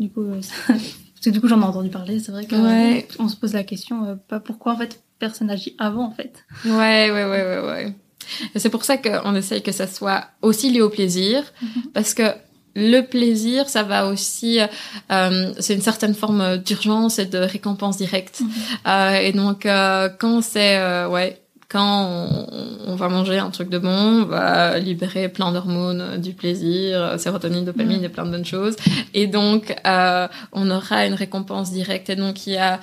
[0.00, 0.80] du coup, euh, parce
[1.24, 2.18] que du coup j'en ai entendu parler.
[2.18, 3.06] C'est vrai que ouais.
[3.20, 6.44] on se pose la question, euh, pas pourquoi en fait personne n'agit avant en fait.
[6.64, 7.94] Ouais, ouais, ouais, ouais, ouais.
[8.56, 11.92] C'est pour ça qu'on essaye que ça soit aussi lié au plaisir, mm-hmm.
[11.94, 12.24] parce que
[12.74, 14.60] le plaisir, ça va aussi,
[15.10, 18.40] euh, c'est une certaine forme d'urgence et de récompense directe.
[18.40, 18.50] Mhm.
[18.86, 21.41] Euh, et donc, euh, quand c'est, euh, ouais,
[21.72, 22.46] quand
[22.86, 27.64] on, va manger un truc de bon, on va libérer plein d'hormones, du plaisir, sérotonine,
[27.64, 28.04] dopamine mhm.
[28.04, 28.76] et plein de bonnes choses.
[29.14, 32.10] Et donc, euh, on aura une récompense directe.
[32.10, 32.78] Et donc, il y a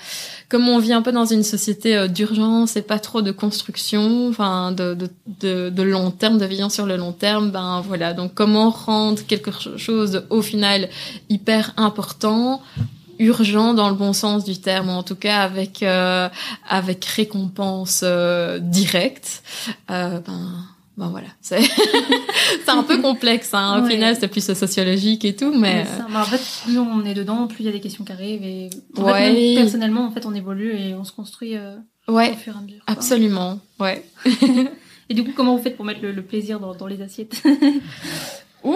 [0.50, 4.28] comme on vit un peu dans une société euh, d'urgence et pas trop de construction,
[4.30, 5.10] enfin de, de,
[5.42, 8.14] de, de, long terme, de vision sur le long terme, ben voilà.
[8.14, 10.90] Donc comment rendre quelque chose au final
[11.30, 12.62] hyper important
[13.20, 16.30] urgent dans le bon sens du terme, en tout cas avec euh,
[16.68, 19.44] avec récompense euh, directe.
[19.92, 20.66] Euh, ben
[21.00, 21.62] ben voilà, c'est
[22.66, 23.54] c'est un peu complexe.
[23.54, 23.82] Hein.
[23.82, 27.62] Au final, c'est plus sociologique et tout, mais en fait, plus on est dedans, plus
[27.62, 29.56] il y a des questions qui arrivent et ouais.
[29.56, 31.78] personnellement, en fait, on évolue et on se construit euh,
[32.10, 32.32] ouais.
[32.32, 32.82] au fur et à mesure.
[32.86, 34.04] Absolument, ouais.
[35.10, 37.42] et du coup, comment vous faites pour mettre le, plaisir dans, dans les assiettes?
[38.66, 38.76] Ouh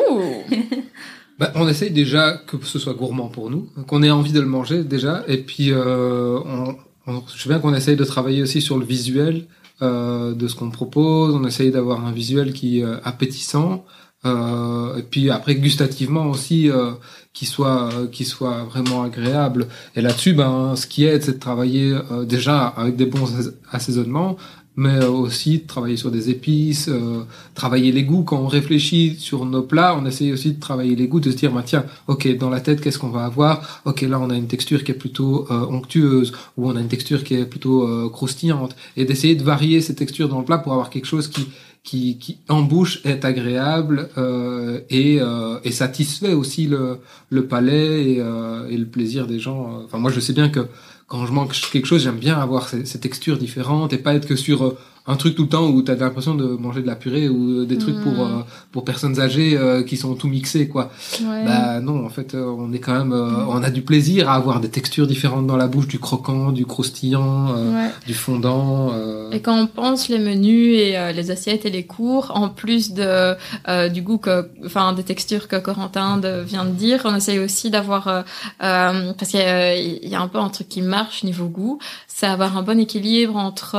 [1.40, 4.46] bah, on essaye déjà que ce soit gourmand pour nous, qu'on ait envie de le
[4.48, 8.78] manger déjà, et puis euh, on, je sais bien qu'on essaye de travailler aussi sur
[8.78, 9.48] le visuel
[9.82, 11.36] euh, de ce qu'on propose.
[11.36, 13.84] On essaye d'avoir un visuel qui est euh, appétissant.
[14.26, 16.92] Euh, et puis après gustativement aussi euh,
[17.34, 19.68] qui soit euh, qui soit vraiment agréable
[19.98, 21.94] et là-dessus ben ce qui aide c'est de travailler
[22.26, 24.38] déjà avec des bons assaisonnements
[24.76, 27.24] mais euh, aussi de travailler sur des épices, euh,
[27.56, 28.24] travailler les goûts.
[28.24, 31.36] Quand on réfléchit sur nos plats, on essaye aussi de travailler les goûts, de se
[31.36, 33.82] dire, bah, tiens, ok, dans la tête, qu'est-ce qu'on va avoir?
[33.86, 36.88] Ok, là, on a une texture qui est plutôt euh, onctueuse, ou on a une
[36.88, 40.74] texture qui est plutôt croustillante, et d'essayer de varier ces textures dans le plat pour
[40.74, 41.48] avoir quelque chose qui
[41.84, 47.00] qui, qui en bouche est agréable euh, et, euh, et satisfait aussi le,
[47.30, 49.82] le palais et, euh, et le plaisir des gens.
[49.84, 50.62] Enfin, moi, je sais bien que
[51.08, 54.28] quand je mange quelque chose, j'aime bien avoir ces, ces textures différentes et pas être
[54.28, 56.88] que sur euh, un truc tout le temps où tu as l'impression de manger de
[56.88, 58.20] la purée ou des trucs pour Mm.
[58.22, 58.42] euh,
[58.72, 60.92] pour personnes âgées euh, qui sont tout mixés quoi.
[61.22, 61.44] Ouais.
[61.46, 64.36] Bah non, en fait, euh, on est quand même euh, on a du plaisir à
[64.36, 67.90] avoir des textures différentes dans la bouche, du croquant, du croustillant, euh, Ouais.
[68.08, 68.92] du fondant.
[68.94, 69.30] euh.
[69.32, 72.94] Et quand on pense les menus et euh, les assiettes et les cours, en plus
[72.94, 73.36] de
[73.68, 77.40] euh, du goût que, enfin, des textures que Corentin de- vient de dire, on essaye
[77.40, 78.22] aussi d'avoir, euh,
[78.64, 82.28] euh, parce qu'il y, y a un peu un truc qui marche niveau goût, c'est
[82.28, 83.76] avoir un bon équilibre entre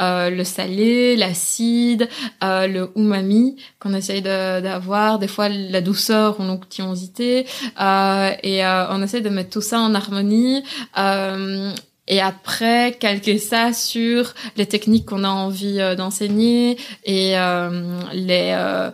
[0.00, 2.08] euh, le salé, l'acide,
[2.42, 7.46] euh, le umami qu'on essaye d'avoir, des fois la douceur ou l'onctuosité,
[7.80, 10.62] euh, et euh, on essaye de mettre tout ça en harmonie.
[10.98, 11.72] Euh,
[12.10, 17.34] et après, calquer ça sur les techniques qu'on a envie d'enseigner et
[18.14, 18.90] les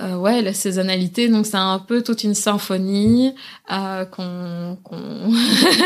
[0.00, 1.28] euh, ouais la saisonnalité.
[1.28, 3.34] Donc c'est un peu toute une symphonie
[3.70, 5.32] euh, qu'on qu'on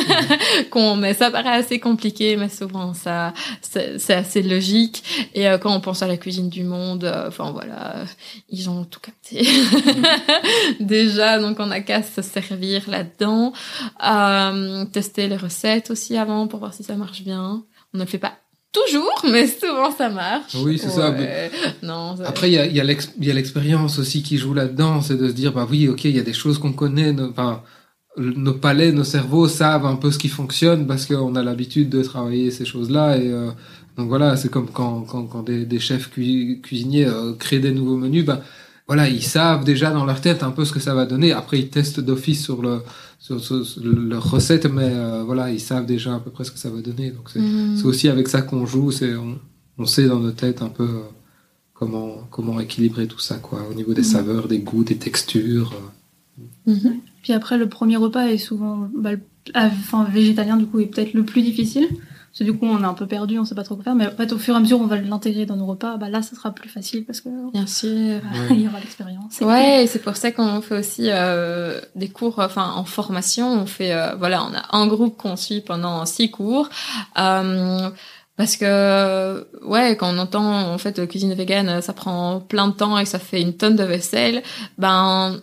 [0.70, 5.28] qu'on mais ça paraît assez compliqué, mais souvent ça c'est assez logique.
[5.34, 8.04] Et euh, quand on pense à la cuisine du monde, euh, enfin voilà,
[8.48, 9.46] ils ont tout capté
[10.80, 11.38] déjà.
[11.38, 13.52] Donc on n'a qu'à se servir là-dedans.
[14.04, 17.64] Euh, tester les recettes aussi avant pour voir si ça marche bien.
[17.94, 18.38] On ne le fait pas
[18.72, 20.54] toujours, mais souvent ça marche.
[20.64, 21.14] Oui, c'est ça.
[21.82, 22.16] Non.
[22.16, 25.52] ça- Après, il y a, y l'expérience aussi qui joue là-dedans, c'est de se dire,
[25.52, 27.62] bah oui, ok, il y a des choses qu'on connaît, nos, enfin,
[28.16, 32.02] nos palais, nos cerveaux savent un peu ce qui fonctionne parce qu'on a l'habitude de
[32.02, 33.16] travailler ces choses-là.
[33.16, 33.50] Et euh,
[33.96, 37.72] donc voilà, c'est comme quand, quand, quand des, des chefs cui- cuisiniers euh, créent des
[37.72, 38.42] nouveaux menus, bah
[38.86, 41.32] voilà, ils savent déjà dans leur tête un peu ce que ça va donner.
[41.32, 42.80] Après, ils testent d'office sur le
[43.30, 46.80] leur recette, mais euh, voilà, ils savent déjà à peu près ce que ça va
[46.80, 47.10] donner.
[47.10, 47.76] Donc c'est Mhm.
[47.76, 48.90] c'est aussi avec ça qu'on joue.
[48.90, 49.38] C'est on,
[49.78, 51.00] on sait dans nos têtes un peu euh,
[51.74, 55.72] comment comment équilibrer tout ça quoi au niveau des saveurs, des goûts, des textures.
[56.66, 56.72] euh.
[56.72, 56.96] Mhm.
[57.22, 59.20] Puis après, le premier repas est souvent, bah, le-
[59.54, 61.88] ah, enfin, végétalien du coup est peut-être le plus difficile.
[62.38, 63.96] Parce que du coup, on est un peu perdu, on sait pas trop quoi faire.
[63.96, 65.96] Mais en fait, au fur et à mesure, on va l'intégrer dans nos repas.
[65.96, 68.20] Bah là, ça sera plus facile parce que Bien sûr.
[68.50, 69.40] il y aura l'expérience.
[69.40, 73.66] Ouais, et c'est pour ça qu'on fait aussi euh, des cours, enfin en formation, on
[73.66, 76.68] fait, euh, voilà, on a un groupe qu'on suit pendant six cours.
[77.18, 77.90] Euh,
[78.36, 82.98] parce que, ouais, quand on entend, en fait, cuisine végane, ça prend plein de temps
[82.98, 84.44] et ça fait une tonne de vaisselle,
[84.76, 85.40] ben,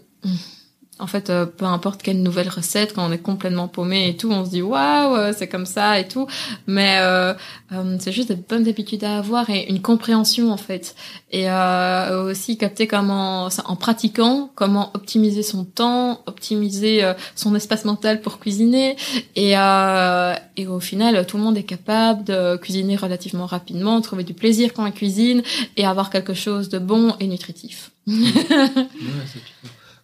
[0.97, 4.31] en fait, euh, peu importe quelle nouvelle recette, quand on est complètement paumé et tout,
[4.31, 6.25] on se dit waouh, euh, c'est comme ça et tout.
[6.67, 7.33] Mais euh,
[7.73, 10.95] euh, c'est juste des bonnes habitudes à avoir et une compréhension en fait.
[11.31, 17.01] Et euh, aussi capter comment, en pratiquant, comment optimiser son temps, optimiser
[17.35, 18.95] son espace mental pour cuisiner.
[19.35, 24.33] Et, et au final, tout le monde est capable de cuisiner relativement rapidement, trouver du
[24.33, 25.43] plaisir quand on cuisine
[25.75, 27.91] et avoir quelque chose de bon et nutritif.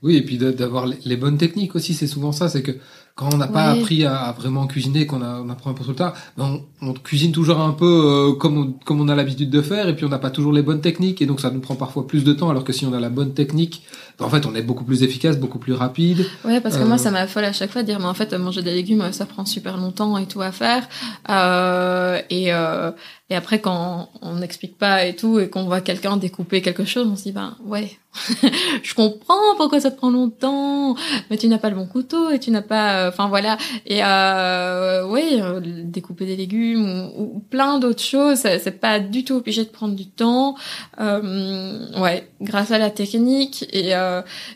[0.03, 2.71] Oui, et puis d'avoir les, bonnes techniques aussi, c'est souvent ça, c'est que
[3.13, 3.79] quand on n'a pas Ouais.
[3.79, 6.89] appris à, à vraiment cuisiner, qu'on on apprend un peu tout le temps, ben, on,
[6.89, 7.85] on cuisine toujours un peu
[8.31, 10.53] euh, comme, on, comme on a l'habitude de faire, et puis on n'a pas toujours
[10.53, 12.83] les bonnes techniques, et donc ça nous prend parfois plus de temps, alors que si
[12.87, 13.83] on a la bonne technique,
[14.21, 16.25] en fait, on est beaucoup plus efficace, beaucoup plus rapide.
[16.45, 16.85] Ouais, parce que Euh.
[16.85, 19.25] moi, ça m'affole à chaque fois de dire, mais en fait, manger des légumes, ça
[19.25, 20.87] prend super longtemps et tout à faire.
[21.29, 22.91] Euh, et, euh,
[23.29, 27.07] et après, quand on n'explique pas et tout, et qu'on voit quelqu'un découper quelque chose,
[27.11, 27.91] on se dit, ben ouais,
[28.83, 30.95] je comprends pourquoi ça te prend longtemps,
[31.29, 33.57] mais tu n'as pas le bon couteau et tu n'as pas, enfin voilà.
[33.85, 36.85] Et euh, oui, euh, découper des légumes
[37.17, 40.55] ou, ou plein d'autres choses, c'est c'est pas du tout obligé de prendre du temps.
[40.99, 44.10] Euh, ouais, grâce à la technique et, euh,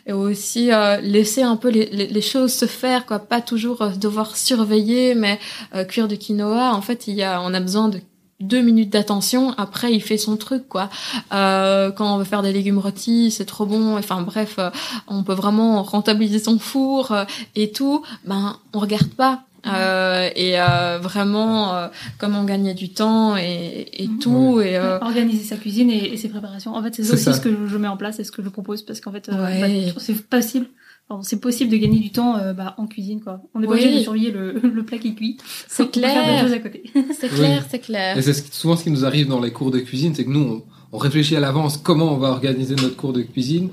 [0.06, 3.82] et aussi euh, laisser un peu les, les, les choses se faire, quoi, pas toujours
[3.82, 5.38] euh, devoir surveiller, mais
[5.74, 8.00] euh, cuire du quinoa, en fait, il y a, on a besoin de
[8.40, 10.90] deux minutes d'attention, après il fait son truc quoi.
[11.32, 13.96] Euh, quand on veut faire des légumes rôtis, c'est trop bon.
[13.96, 14.70] Enfin bref, euh,
[15.08, 18.02] on peut vraiment rentabiliser son four euh, et tout.
[18.24, 19.45] Ben on regarde pas.
[19.66, 21.88] Euh, et euh, vraiment euh,
[22.18, 24.18] comment gagner du temps et, et Mhm.
[24.18, 26.74] tout et euh, Organiser sa cuisine et, et ses préparations.
[26.74, 27.32] En fait, c'est aussi ça.
[27.32, 29.28] ce que je, je mets en place et ce que je propose parce qu'en fait,
[29.28, 29.60] euh, Ouais.
[29.92, 30.66] bah, c'est possible.
[31.08, 33.40] Pardon, C'est possible de gagner du temps euh, bah, en cuisine, quoi.
[33.54, 33.80] On n'est pas Oui.
[33.80, 35.36] obligé de surveiller le, le plat qui cuit.
[35.68, 36.82] c'est On peut faire des clair choses à côté.
[37.18, 37.36] c'est Oui.
[37.38, 39.78] clair c'est clair Et c'est ce souvent ce qui nous arrive dans les cours de
[39.78, 40.62] cuisine, c'est que nous, on,
[40.96, 43.68] on réfléchit à l'avance comment on va organiser notre cours de cuisine,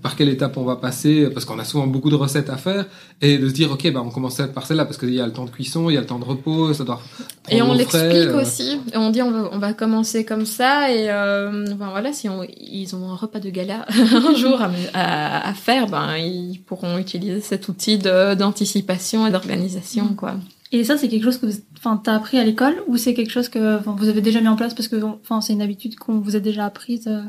[0.00, 2.86] par quelle étape on va passer, parce qu'on a souvent beaucoup de recettes à faire,
[3.20, 5.32] et de se dire, ok, bah, on commence par celle-là, parce qu'il y a le
[5.32, 7.02] temps de cuisson, il y a le temps de repos, ça doit
[7.50, 8.40] Et prendre on l'explique euh.
[8.40, 8.80] aussi.
[8.94, 10.90] Et on dit on va, on va commencer comme ça.
[10.90, 15.50] Et euh, voilà, si on, ils ont un repas de gala un jour à, à,
[15.50, 20.36] à faire, ben ils pourront utiliser cet outil d'anticipation et d'organisation, quoi.
[20.72, 23.30] Et ça, c'est quelque chose que vous, enfin, t'as appris à l'école ou c'est quelque
[23.30, 25.96] chose que enfin, vous avez déjà mis en place parce que, enfin, c'est une habitude
[25.96, 27.06] qu'on vous a déjà apprise.
[27.06, 27.22] euh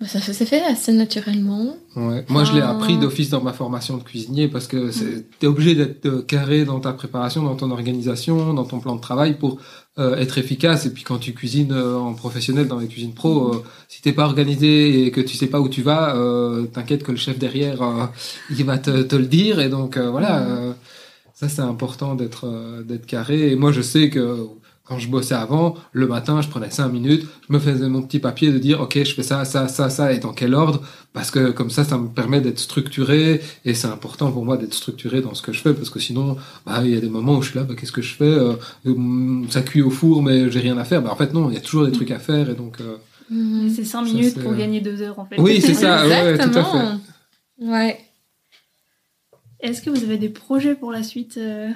[0.00, 1.76] Bah, ça s'est fait assez naturellement.
[1.96, 2.24] Ouais.
[2.28, 5.74] Moi, je l'ai appris d'office dans ma formation de cuisinier parce que c'est- t'es obligé
[5.74, 9.58] d'être euh, carré dans ta préparation, dans ton organisation, dans ton plan de travail pour
[9.98, 10.86] euh, être efficace.
[10.86, 14.12] Et puis quand tu cuisines euh, en professionnel dans les cuisines pro, euh, si t'es
[14.12, 17.36] pas organisé et que tu sais pas où tu vas, euh, t'inquiète que le chef
[17.38, 18.04] derrière, euh,
[18.50, 19.58] il va te, te le dire.
[19.58, 20.72] Et donc euh, voilà, euh,
[21.38, 23.50] ça c'est important d'être euh, d'être carré.
[23.52, 24.46] Et moi, je sais que
[24.84, 28.20] quand je bossais avant, le matin, je prenais cinq minutes, je me faisais mon petit
[28.20, 30.80] papier de dire, OK, je fais ça, ça, ça, ça, et dans quel ordre,
[31.12, 34.72] parce que comme ça, ça me permet d'être structuré, et c'est important pour moi d'être
[34.72, 37.36] structuré dans ce que je fais, parce que sinon, bah, il y a des moments
[37.36, 38.24] où je suis là, bah, qu'est-ce que je fais?
[38.24, 38.54] Euh,
[38.86, 41.02] hum, Ça cuit au four, mais j'ai rien à faire.
[41.02, 42.80] Bah, en fait, non, il y a toujours des trucs à faire, et donc...
[42.80, 42.96] euh,
[43.30, 43.68] Mhm.
[43.68, 45.36] C'est 5 Ça, minutes pour gagner 2 heures en fait.
[45.38, 46.86] Oui, c'est ça, ouais, tout à fait.
[47.60, 47.98] Ouais.
[49.60, 51.70] Est-ce que vous avez des projets pour la suite euh,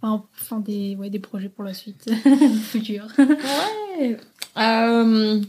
[0.00, 2.10] enfin, des, ouais, des projets pour la suite
[2.62, 3.06] future?
[3.18, 4.16] Ouais.
[4.56, 5.40] Euh,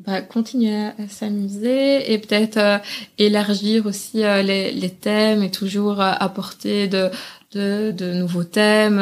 [0.00, 2.78] bah, continuer à, s'amuser et peut-être euh,
[3.18, 7.10] élargir aussi euh, les, les thèmes et toujours apporter de,
[7.52, 8.98] de, nouveaux thèmes,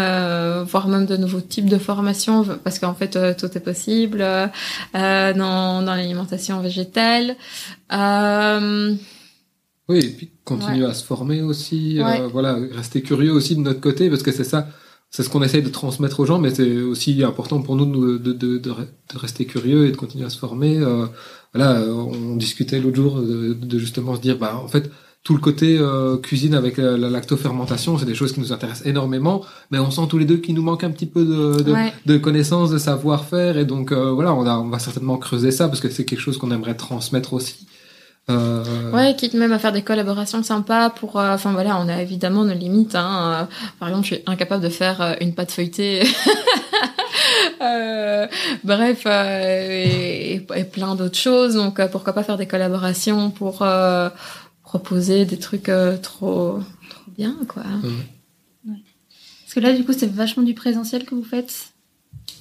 [0.64, 4.24] voire même de nouveaux types de formations, parce qu'en fait tout est possible
[4.94, 7.36] dans, dans l'alimentation végétale.
[9.89, 12.20] Oui, et puis continuer à se former aussi, Ouais.
[12.20, 14.66] euh, voilà, rester curieux aussi de notre côté, parce que c'est ça,
[15.11, 18.18] c'est ce qu'on essaye de transmettre aux gens, mais c'est aussi important pour nous de,
[18.18, 20.78] de, de, de re- de rester curieux et de continuer à se former.
[20.78, 21.07] euh,
[21.55, 24.91] voilà, on discutait l'autre jour de, de justement se dire, bah en fait,
[25.22, 28.87] tout le côté euh, cuisine avec la, la lactofermentation, c'est des choses qui nous intéressent
[28.87, 31.72] énormément, mais on sent tous les deux qu'il nous manque un petit peu de, de,
[31.72, 31.93] ouais.
[32.07, 35.68] de connaissances, de savoir-faire, et donc euh, voilà, on, a, on va certainement creuser ça
[35.68, 37.66] parce que c'est quelque chose qu'on aimerait transmettre aussi.
[38.30, 41.18] Euh, Ouais, quitte même à faire des collaborations sympas pour.
[41.20, 42.94] euh, Enfin voilà, on a évidemment nos limites.
[42.94, 43.46] Hein.
[43.50, 46.02] Euh, par exemple, je suis incapable de faire une pâte feuilletée.
[47.62, 48.26] Euh,
[48.64, 51.54] bref, euh, et, et plein d'autres choses.
[51.54, 54.10] Donc euh, pourquoi pas faire des collaborations pour euh,
[54.62, 56.60] proposer des trucs euh, trop
[56.90, 57.62] trop bien quoi.
[58.64, 61.68] Parce que là, du coup, c'est vachement du présentiel que vous faites.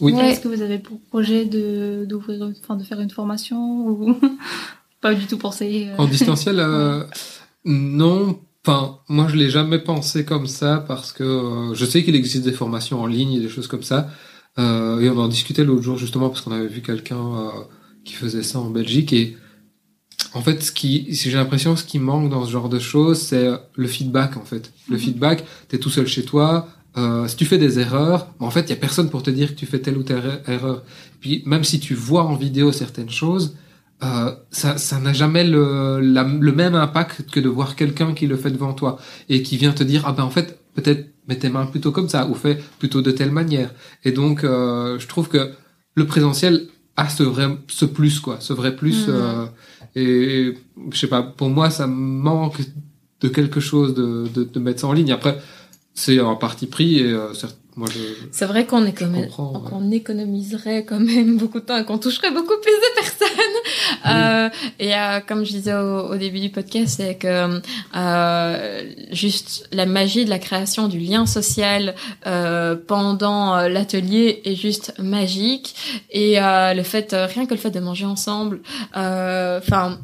[0.02, 0.14] Oui.
[0.14, 0.32] Ouais.
[0.32, 4.20] Est-ce que vous avez pour projet de d'ouvrir, enfin, de faire une formation ou
[5.06, 7.04] pas du tout pensé euh, En distanciel, euh,
[7.66, 8.40] non.
[8.66, 12.44] Enfin, moi, je l'ai jamais pensé comme ça parce que euh, je sais qu'il existe
[12.44, 14.10] des formations en ligne et des choses comme ça.
[14.58, 17.52] Euh, et on en discutait l'autre jour justement parce qu'on avait vu quelqu'un
[18.06, 19.36] qui faisait ça en Belgique et
[20.34, 23.20] en fait, ce qui, si j'ai l'impression, ce qui manque dans ce genre de choses,
[23.20, 24.72] c'est le feedback en fait.
[24.90, 25.02] Le Mhm.
[25.02, 26.68] feedback, t'es tout seul chez toi.
[26.98, 29.50] Euh, si tu fais des erreurs, en fait, il y a personne pour te dire
[29.54, 30.84] que tu fais telle ou telle er- erreur.
[31.20, 33.56] Puis même si tu vois en vidéo certaines choses,
[34.04, 38.28] euh, ça, ça n'a jamais le, la- le même impact que de voir quelqu'un qui
[38.28, 38.98] le fait devant toi
[39.30, 42.10] et qui vient te dire ah ben en fait peut-être mets tes mains plutôt comme
[42.10, 43.72] ça ou fais plutôt de telle manière.
[44.04, 45.52] Et donc euh, je trouve que
[45.96, 46.68] le présentiel
[46.98, 49.08] a ce vrai ce plus quoi, ce vrai plus.
[49.08, 49.14] Mhm.
[49.16, 49.46] euh,
[49.96, 50.54] et
[50.92, 52.60] je sais pas, pour moi ça manque
[53.22, 55.12] de quelque chose de, de, de mettre ça en ligne.
[55.14, 55.42] Après
[55.94, 58.00] c'est un parti pris et euh, certes, moi je,
[58.32, 58.90] C'est vrai qu'on ouais.
[59.92, 63.30] économiserait quand même beaucoup de temps et qu'on toucherait beaucoup plus de personnes.
[64.08, 64.50] Euh,
[64.80, 67.60] et euh, comme je disais au, au début du podcast, c'est que
[67.96, 71.96] euh, juste la magie de la création du lien social
[72.28, 75.76] euh, pendant euh, l'atelier est juste magique.
[76.12, 78.62] Et le fait, rien que le fait de manger ensemble,
[78.96, 80.00] euh, enfin.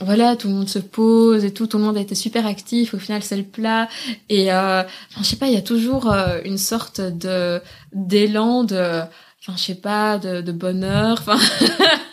[0.00, 2.94] Voilà, tout le monde se pose et tout, tout le monde a été super actif.
[2.94, 3.88] Au final, c'est le plat.
[4.28, 4.82] Et euh,
[5.18, 9.00] je sais pas, il y a toujours euh, une sorte de d'élan de,
[9.40, 11.24] je sais pas, de, de bonheur.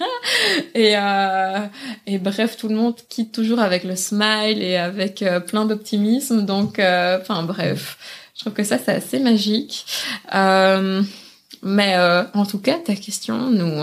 [0.75, 1.59] Et euh,
[2.07, 6.45] et bref, tout le monde quitte toujours avec le smile et avec euh, plein d'optimisme.
[6.45, 7.97] Donc, euh, enfin, bref,
[8.35, 9.85] je trouve que ça c'est assez magique.
[11.65, 11.97] Mais
[12.33, 13.81] en tout cas, ta question nous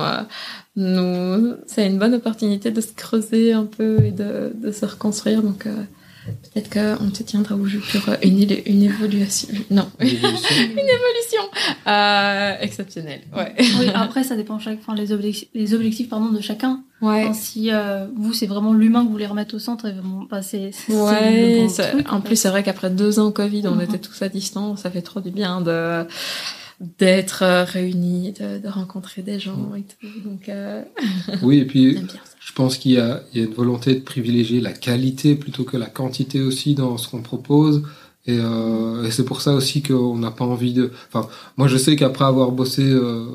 [0.76, 5.42] nous c'est une bonne opportunité de se creuser un peu et de, de se reconstruire.
[5.42, 5.74] Donc euh,
[6.52, 9.48] peut-être qu'on te tiendra au jeu pour euh, une, une évolution.
[9.70, 10.54] Non, une évolution.
[10.60, 11.42] une évolution
[11.88, 13.22] euh, exceptionnelle.
[13.36, 13.54] Ouais.
[13.58, 16.82] oui, après, ça dépend chaque, enfin, les objectifs, les objectifs pardon, de chacun.
[17.02, 17.24] Ouais.
[17.24, 20.24] Enfin, si euh, vous, c'est vraiment l'humain que vous voulez remettre au centre, et vraiment,
[20.30, 23.74] bah, c'est Ouais, le bon truc, en plus c'est vrai qu'après deux ans Covid, on
[23.76, 23.80] Mhm.
[23.80, 26.04] était tous à distance, ça fait trop du bien de
[26.98, 30.06] d'être euh, réunis, de, de rencontrer des gens et tout.
[30.24, 30.82] Donc euh,
[31.42, 31.98] Oui, et puis.
[32.40, 35.62] Je pense qu'il y a, il y a une volonté de privilégier la qualité plutôt
[35.62, 37.84] que la quantité aussi dans ce qu'on propose.
[38.26, 40.90] Et, euh, et c'est pour ça aussi qu'on n'a pas envie de...
[41.12, 43.26] Enfin, moi je sais qu'après avoir bossé euh,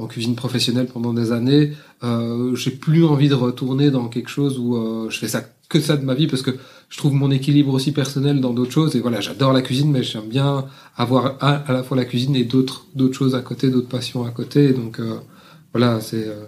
[0.00, 1.72] en, cuisine professionnelle pendant des années,
[2.02, 5.80] euh, j'ai plus envie de retourner dans quelque chose où euh, je fais ça que
[5.80, 6.50] ça de ma vie parce que
[6.88, 10.02] je trouve mon équilibre aussi personnel dans d'autres choses et voilà j'adore la cuisine mais
[10.02, 13.88] j'aime bien avoir à, la fois la cuisine et d'autres d'autres choses à côté d'autres
[13.88, 15.18] passions à côté donc euh,
[15.72, 16.46] voilà c'est euh,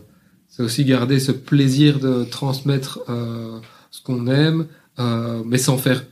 [0.48, 2.98] c'est aussi garder ce plaisir de transmettre
[3.90, 4.66] ce qu'on aime
[5.46, 6.04] mais sans faire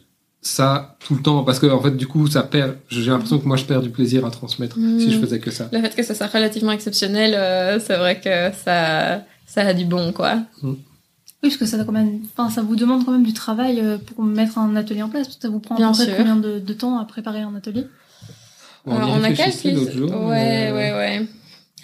[0.43, 3.47] ça tout le temps parce que en fait du coup ça perd j'ai l'impression que
[3.47, 5.21] moi je perds du plaisir à transmettre si je Mm.
[5.21, 9.23] faisais que ça Le fait que ça soit relativement exceptionnel, euh, c'est vrai que ça,
[9.47, 10.39] ça a du bon, quoi.
[10.63, 10.77] Oui,
[11.43, 12.21] parce que ça, quand même...
[12.37, 15.27] enfin, ça vous demande quand même du travail euh, pour mettre un atelier en place.
[15.27, 16.15] parce que Ça vous prend Bien sûr.
[16.17, 17.87] combien de, de temps à préparer un atelier?
[18.87, 19.77] On, y Euh, on a calculé.
[19.77, 21.27] Ouais, mais, ouais, ouais.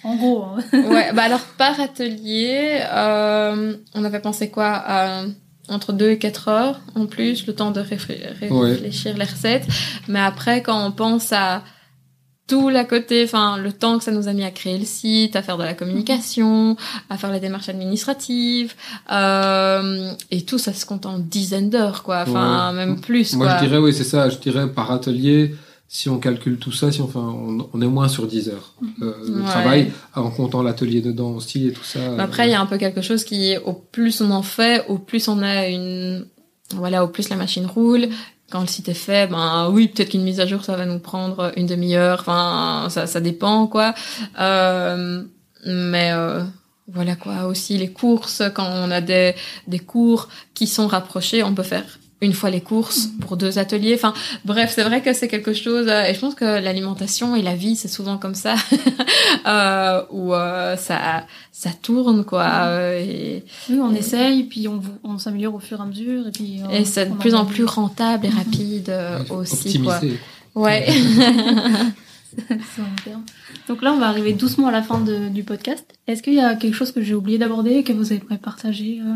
[0.03, 0.57] En gros, hein.
[0.73, 5.23] ouais, bah alors par atelier, euh, on avait pensé quoi à
[5.69, 8.71] entre 2 et 4 heures en plus, le temps de réflé- ré- Ouais.
[8.71, 9.67] réfléchir les recettes.
[10.07, 11.63] Mais après, quand on pense à
[12.47, 15.35] tout l'à côté, enfin le temps que ça nous a mis à créer le site,
[15.35, 16.77] à faire de la communication,
[17.09, 18.73] à faire les démarches administratives,
[19.11, 22.23] euh, et tout ça se compte en dizaines d'heures, quoi.
[22.25, 22.75] Enfin, Ouais.
[22.77, 23.57] même plus, moi quoi.
[23.57, 25.55] je dirais oui c'est ça je dirais par atelier
[25.89, 28.73] si on calcule tout ça si on, fait, on, on est moins sur 10 heures
[29.01, 29.45] euh, de Ouais.
[29.45, 32.65] travail en comptant l'atelier dedans aussi et tout ça Mais Après, il y a un
[32.65, 36.25] peu quelque chose qui, au plus on en fait, au plus on a une,
[36.75, 38.07] voilà, au plus la machine roule.
[38.49, 40.99] Quand le site est fait, ben oui, peut-être qu'une mise à jour, ça va nous
[40.99, 42.19] prendre une demi-heure.
[42.21, 43.93] Enfin, ça, ça dépend, quoi.
[44.39, 45.23] Euh,
[45.65, 46.43] mais euh,
[46.87, 47.45] voilà, quoi.
[47.47, 49.35] Aussi les courses, quand on a des
[49.67, 51.83] des cours qui sont rapprochés, on peut faire
[52.21, 53.93] une fois les courses pour deux ateliers.
[53.93, 54.13] Enfin,
[54.43, 55.87] bref, c'est vrai que c'est quelque chose.
[55.87, 58.55] euh, et je pense que l'alimentation et la vie, c'est souvent comme ça,
[59.47, 62.43] euh, où euh, ça ça tourne, quoi.
[62.65, 66.27] euh, et Oui, on essaye, puis on, s'améliore au fur et à mesure.
[66.27, 69.99] Et, puis, euh, et c'est de plus en plus rentable et rapide euh, aussi, quoi.
[70.55, 70.87] Ouais.
[73.67, 75.85] Donc là, on va arriver doucement à la fin de- du podcast.
[76.07, 78.05] Est-ce qu'il y a quelque chose que j'ai oublié d'aborder, que vous
[78.41, 79.13] partager euh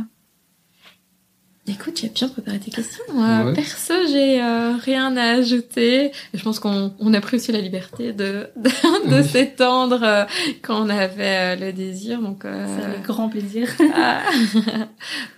[1.67, 3.03] Écoute, tu as bien préparé tes questions.
[3.11, 3.53] Euh, Ouais.
[3.53, 6.11] Perso, j'ai euh, rien à ajouter.
[6.33, 9.27] Je pense qu'on on a pris aussi la liberté de, de, de Oui.
[9.27, 10.25] s'étendre euh,
[10.63, 12.19] quand on avait euh, le désir.
[12.21, 13.69] Donc, euh, C'est avec grand plaisir.
[13.95, 14.23] ah.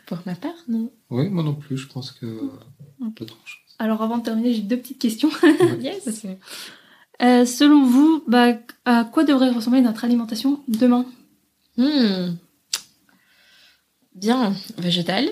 [0.05, 0.91] pour ma part, non.
[1.09, 2.25] oui moi non plus je pense que
[2.99, 5.29] pas grand chose Alors avant de terminer, j'ai deux petites questions.
[5.81, 6.25] Yes.
[7.21, 8.53] Euh, selon vous, bah,
[8.85, 11.05] à quoi devrait ressembler notre alimentation demain?
[11.77, 12.33] Hmm.
[14.15, 15.27] Bien, végétal.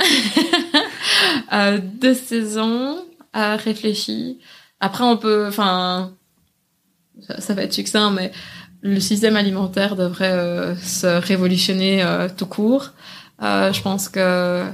[1.52, 4.38] euh, de saison, à réfléchi.
[4.80, 6.12] Après, on peut, enfin,
[7.38, 8.32] ça, va être succinct, mais
[8.82, 12.92] le système alimentaire devrait euh, se révolutionner euh, tout court.
[13.42, 14.64] Euh, je pense que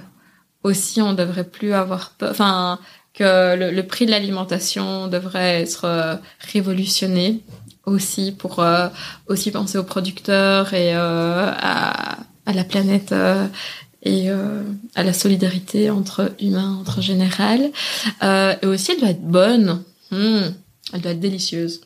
[0.62, 2.78] aussi, on devrait plus avoir enfin,
[3.14, 6.20] que le, prix de l'alimentation devrait être
[6.52, 7.40] révolutionné
[7.84, 8.64] aussi pour
[9.26, 13.12] aussi penser aux producteurs et à, la planète
[14.02, 14.62] et euh,
[14.94, 17.70] à la solidarité entre humains, entre général.
[18.22, 19.82] Euh, et aussi, elle doit être bonne.
[20.10, 20.50] Hmm,
[20.92, 21.82] elle doit être délicieuse.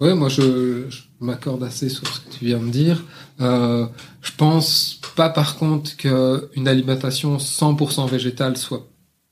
[0.00, 0.86] Ouais, moi je,
[1.20, 3.04] m'accorde assez sur ce que tu viens de dire.
[3.40, 3.86] Euh,
[4.20, 8.86] je pense pas par contre qu'une alimentation 100% végétale soit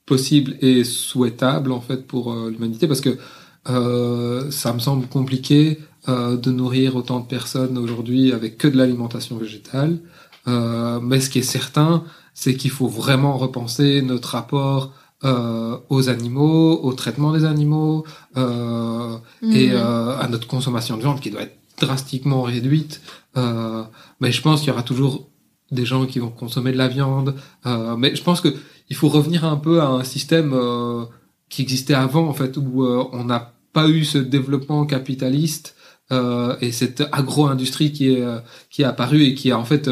[0.07, 3.19] possible et souhaitable en fait pour euh, l'humanité parce que
[3.65, 10.01] ça me semble compliqué de nourrir autant de personnes aujourd'hui avec que de l'alimentation végétale.
[10.49, 14.93] Euh, mais ce qui est certain, c'est qu'il faut vraiment repenser notre rapport
[15.25, 18.05] euh, aux animaux, au traitement des animaux,
[18.37, 19.75] euh, et Mhm.
[19.75, 23.01] euh, à notre consommation de viande qui doit être drastiquement réduite.
[23.37, 23.85] Euh,
[24.21, 25.29] mais je pense qu'il y aura toujours
[25.71, 27.35] des gens qui vont consommer de la viande.
[27.67, 28.49] Euh, mais je pense que
[28.91, 31.05] il faut revenir un peu à un système euh,
[31.49, 35.77] qui existait avant, en fait, où euh, on n'a pas eu ce développement capitaliste
[36.11, 38.25] euh, et cette agro-industrie qui est
[38.71, 39.89] qui est apparue et qui a en fait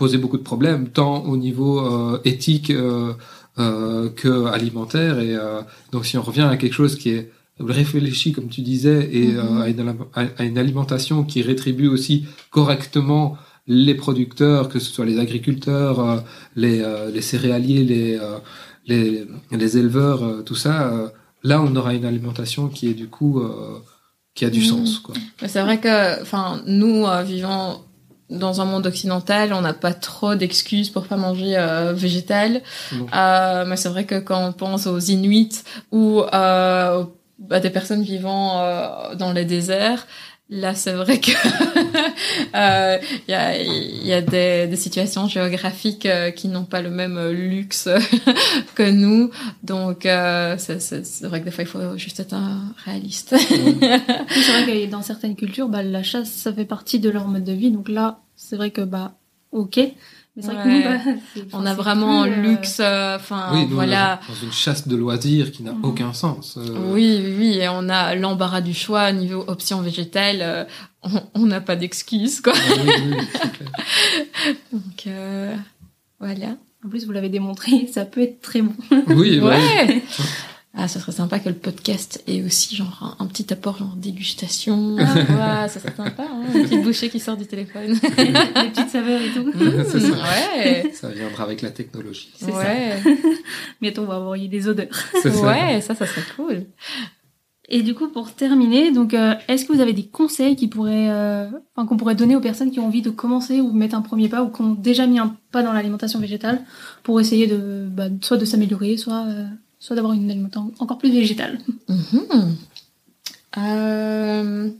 [0.00, 3.12] posé beaucoup de problèmes, tant au niveau euh, éthique euh,
[3.58, 5.14] euh, que alimentaire.
[5.26, 5.34] Et
[5.92, 7.24] donc, si on revient à quelque chose qui est
[7.58, 9.38] réfléchi, comme tu disais, et Mhm.
[9.38, 9.80] euh, à, une,
[10.20, 12.16] à- à une alimentation qui rétribue aussi
[12.50, 13.36] correctement
[13.88, 15.96] les producteurs, que ce soit les agriculteurs,
[16.62, 16.78] les,
[17.14, 18.18] les céréaliers, les,
[18.90, 19.26] les,
[19.62, 20.76] les éleveurs, tout ça,
[21.50, 23.34] là on aura une alimentation qui est du coup
[24.36, 24.70] qui a du Mhm.
[24.72, 25.02] sens.
[25.52, 26.46] C'est vrai que, enfin,
[26.80, 27.64] nous, euh, vivant
[28.30, 32.62] dans un monde occidental, on n'a pas trop d'excuses pour pas manger euh, végétal.
[32.92, 37.70] Euh, mais c'est vrai que quand on pense aux Inuits ou euh, aux bah, des
[37.70, 40.06] personnes vivant euh, dans les déserts.
[40.52, 41.30] Là, c'est vrai que
[42.56, 42.98] euh,
[43.28, 47.16] il y a, y a des, des, situations géographiques euh, qui n'ont pas le même
[47.18, 47.88] euh, luxe
[48.74, 49.30] que nous,
[49.62, 53.36] donc euh, c'est vrai que des fois il faut juste être un réaliste.
[53.48, 57.44] c'est vrai que dans certaines cultures, bah, la chasse ça fait partie de leur mode
[57.44, 59.12] de vie, donc là c'est vrai que bah
[59.52, 59.78] ok,
[61.52, 64.20] on a vraiment un euh, luxe, euh, enfin voilà.
[64.28, 65.84] Dans une chasse de loisirs qui n'a mhm.
[65.84, 66.56] aucun sens.
[66.56, 66.92] Euh.
[66.92, 70.66] Oui, oui, et on a l'embarras du choix niveau option végétale.
[71.34, 72.52] on n'a pas d'excuses, quoi.
[72.56, 75.08] Ah Donc
[76.18, 76.56] voilà.
[76.84, 78.74] En plus, vous l'avez démontré, ça peut être très bon.
[79.08, 80.02] Oui, ouais.
[80.72, 84.96] Ah, ça serait sympa que le podcast ait aussi genre un, petit apport genre dégustation.
[85.32, 87.92] Ah, ouais, ça serait sympa, hein, une petite bouchée qui sort du téléphone.
[88.16, 89.52] Des petites saveurs et tout.
[89.84, 89.98] ça.
[89.98, 90.90] Ouais.
[90.92, 92.30] Ça viendra avec la technologie.
[92.36, 93.00] C'est ouais.
[93.02, 93.10] ça.
[93.80, 94.88] Bientôt, on va envoyer des odeurs.
[95.24, 96.66] Ouais, ça, ça serait cool.
[97.72, 101.08] Et du coup, pour terminer, donc, euh, est-ce que vous avez des conseils qui pourraient,
[101.08, 104.02] euh, enfin, qu'on pourrait donner aux personnes qui ont envie de commencer ou mettre un
[104.02, 106.64] premier pas ou qui ont déjà mis un pas dans l'alimentation végétale
[107.04, 109.46] pour essayer de, bah, soit de s'améliorer, soit euh,
[109.80, 111.58] soit d'avoir une alimentation encore plus végétale.
[111.88, 112.56] Mhm.
[113.58, 114.70] Euh,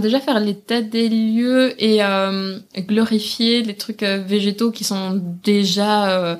[0.00, 6.38] déjà faire l'état des lieux et euh, glorifier les trucs euh, végétaux qui sont déjà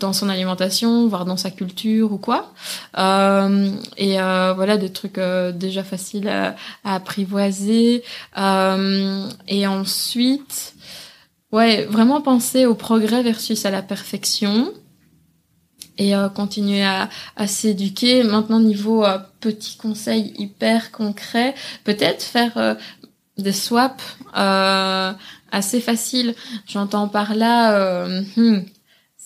[0.00, 2.52] dans son alimentation, voire dans sa culture ou quoi.
[2.96, 5.20] et voilà des trucs
[5.54, 8.02] déjà faciles à, à apprivoiser.
[8.36, 10.74] et ensuite,
[11.52, 14.72] ouais, vraiment penser au progrès versus à la perfection
[16.00, 17.08] et euh, continuer à,
[17.46, 18.24] s'éduquer.
[18.24, 22.74] Maintenant, niveau euh, petits conseils hyper concrets, peut-être faire euh,
[23.38, 24.02] des swaps
[25.52, 26.34] assez faciles.
[26.66, 28.60] J'entends par là, hmm,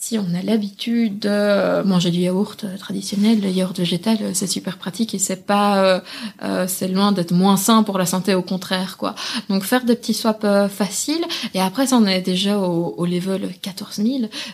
[0.07, 4.47] si on a l'habitude de manger du yaourt euh, traditionnel, le yaourt végétal, euh, c'est
[4.47, 6.03] super pratique et c'est pas,
[6.43, 9.15] euh, c'est loin d'être moins sain pour la santé, au contraire, quoi.
[9.49, 11.25] Donc faire des petits swaps faciles
[11.55, 14.09] et après, si on est déjà au, au level 14 000,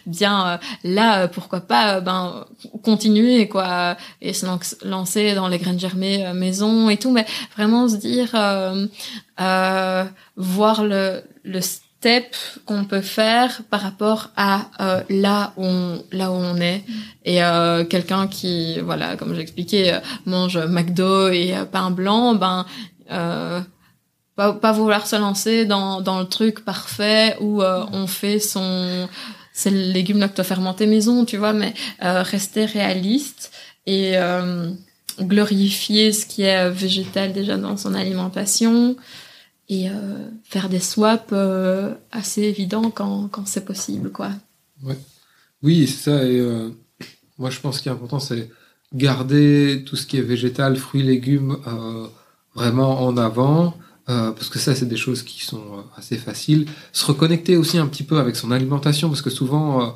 [0.07, 2.45] bien là, pourquoi pas, ben
[2.85, 4.47] continuer, quoi, et se
[4.87, 7.27] lancer dans les graines germées maison et tout, mais
[7.57, 8.31] vraiment se dire,
[10.37, 11.61] voir le le
[12.01, 12.35] step
[12.65, 16.83] qu'on peut faire par rapport à euh, là où on, là où on est.
[17.27, 22.65] Et euh, quelqu'un qui voilà comme j'expliquais euh, mange McDo et euh, pain blanc ben
[23.11, 23.61] euh,
[24.35, 29.07] pas, pas vouloir se lancer dans dans le truc parfait où on fait son
[29.53, 33.53] c'est le légume lactofermenté maison tu vois mais rester réaliste
[33.87, 34.15] et
[35.21, 38.97] glorifier ce qui est végétal déjà dans son alimentation
[39.71, 44.31] et euh, faire des swaps euh, assez évidents quand, quand c'est possible, quoi.
[44.83, 44.99] Ouais.
[45.63, 46.25] Oui, c'est ça.
[46.25, 46.71] Et euh,
[47.39, 48.51] moi, je pense qu'il est important, c'est
[48.93, 51.57] garder tout ce qui est végétal, fruits, légumes,
[52.57, 53.75] vraiment en avant.
[54.07, 56.67] parce que ça, c'est des choses qui sont assez faciles.
[56.93, 59.95] Se reconnecter aussi un petit peu avec son alimentation, parce que souvent,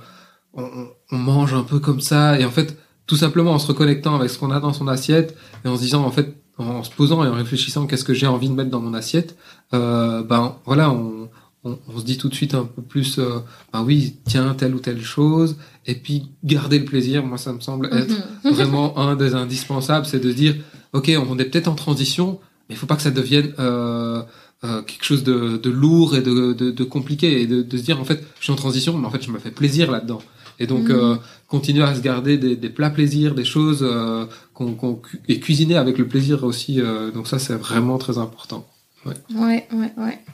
[0.53, 2.39] on, on, mange un peu comme ça.
[2.39, 5.37] Et en fait, tout simplement en se reconnectant avec ce qu'on a dans son assiette
[5.65, 8.27] et en se disant, en fait, en se posant et en réfléchissant qu'est-ce que j'ai
[8.27, 9.37] envie de mettre dans mon assiette,
[9.73, 11.29] euh, ben voilà, on,
[11.65, 13.41] on, on, se dit tout de suite un peu plus, euh,
[13.73, 17.25] ben oui, tiens telle ou telle chose, et puis garder le plaisir.
[17.25, 18.53] Moi, ça me semble être mhm.
[18.53, 20.55] vraiment un des indispensables, c'est de dire,
[20.93, 22.39] ok, on est peut-être en transition,
[22.69, 24.23] mais il faut pas que ça devienne euh,
[24.65, 27.83] euh, quelque chose de, de, lourd et de, de, de compliqué, et de, de, se
[27.83, 30.21] dire en fait, je suis en transition, mais en fait, je me fais plaisir là-dedans.
[30.59, 30.95] Et donc, mhm.
[30.95, 31.17] euh,
[31.49, 35.77] continuer à se garder des, des, plats plaisirs, des choses euh, qu'on qu et cuisiner
[35.77, 36.81] avec le plaisir aussi.
[36.81, 38.67] Euh, donc ça, c'est vraiment très important.
[39.05, 39.93] Ouais, ouais, ouais.
[39.97, 40.25] ouais.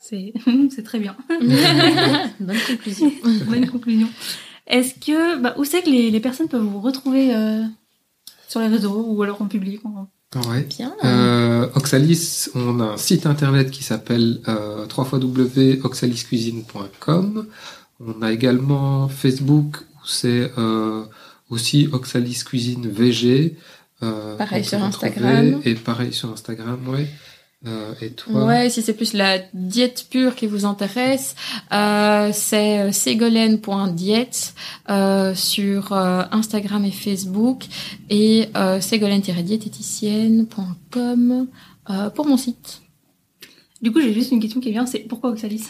[0.00, 0.32] C'est
[0.74, 1.16] c'est très bien.
[2.40, 3.12] Bonne conclusion.
[3.46, 4.08] Bonne conclusion.
[4.66, 7.62] Est-ce que bah, où c'est que les, les, personnes peuvent vous retrouver euh,
[8.48, 10.08] sur les réseaux ou alors en public en...
[10.48, 10.62] Ouais.
[10.62, 10.94] Bien.
[11.04, 17.46] Euh, Oxalis, on a un site internet qui s'appelle euh, www.oxaliscuisine.com.
[18.00, 21.04] On a également Facebook où c'est euh,
[21.52, 23.56] aussi Oxalis Cuisine VG.
[24.02, 25.60] Euh, pareil sur Instagram.
[25.64, 27.06] Et pareil sur Instagram, ouais.
[27.64, 31.36] Euh, et toi Ouais, si c'est plus la diète pure qui vous intéresse,
[31.72, 34.54] euh, c'est ségolène.diète
[34.90, 37.66] euh, sur euh, Instagram et Facebook
[38.10, 41.46] et euh, ségolène-diététicienne.com
[41.90, 42.82] euh, pour mon site.
[43.80, 45.68] Du coup, j'ai juste une question qui vient, c'est pourquoi Oxalis?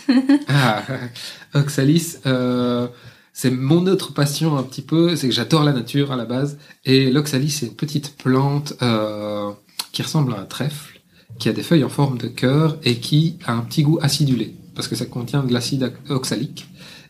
[0.49, 0.83] Ah,
[1.55, 2.89] Oxalis, euh,
[3.33, 6.59] c'est mon autre passion un petit peu, c'est que j'adore la nature à la base.
[6.85, 9.51] Et l'Oxalis, c'est une petite plante euh,
[9.93, 11.01] qui ressemble à un trèfle,
[11.39, 14.55] qui a des feuilles en forme de cœur et qui a un petit goût acidulé,
[14.75, 16.67] parce que ça contient de l'acide oxalique.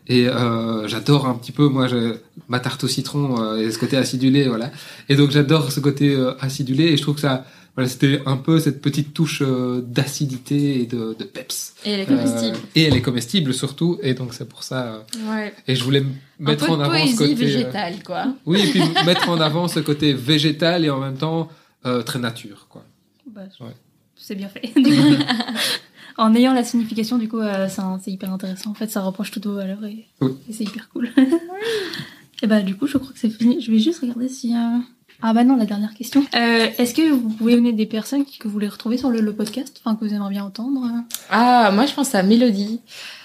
[0.07, 2.15] Et euh, j'adore un petit peu, moi, je,
[2.49, 4.71] ma tarte au citron euh, et ce côté acidulé, voilà.
[5.07, 7.45] Et donc j'adore ce côté euh, acidulé et je trouve que ça,
[7.75, 11.73] voilà, c'était un peu cette petite touche euh, d'acidité et de, de peps.
[11.85, 12.55] Et elle est comestible.
[12.57, 14.83] Euh, et elle est comestible surtout, et donc c'est pour ça.
[14.93, 14.99] euh,
[15.31, 15.53] Ouais.
[15.67, 16.03] et je voulais
[16.39, 17.33] mettre en avant ce côté.
[17.33, 18.35] végétale, quoi.
[18.45, 21.49] oui, et puis mettre en avant ce côté végétal et en même temps
[21.85, 22.83] euh, très nature, quoi.
[23.27, 23.75] Bah, Ouais.
[24.15, 24.71] C'est bien fait.
[26.17, 27.67] en ayant la signification, du coup, euh,
[28.01, 28.69] c'est hyper intéressant.
[28.71, 30.31] En fait, ça rapproche toutes vos valeurs et, Oui.
[30.49, 31.09] et c'est hyper cool.
[32.43, 33.59] et bah, du coup, je crois que c'est fini.
[33.61, 34.53] Je vais juste regarder si.
[34.55, 34.77] euh,
[35.25, 36.21] Ah, bah non, la dernière question.
[36.35, 39.33] Euh, Est-ce que vous pouvez donner des personnes que vous voulez retrouver sur le, le
[39.33, 40.81] podcast Enfin, que vous aimeriez bien entendre?
[41.29, 42.81] Ah, moi, je pense à Mélodie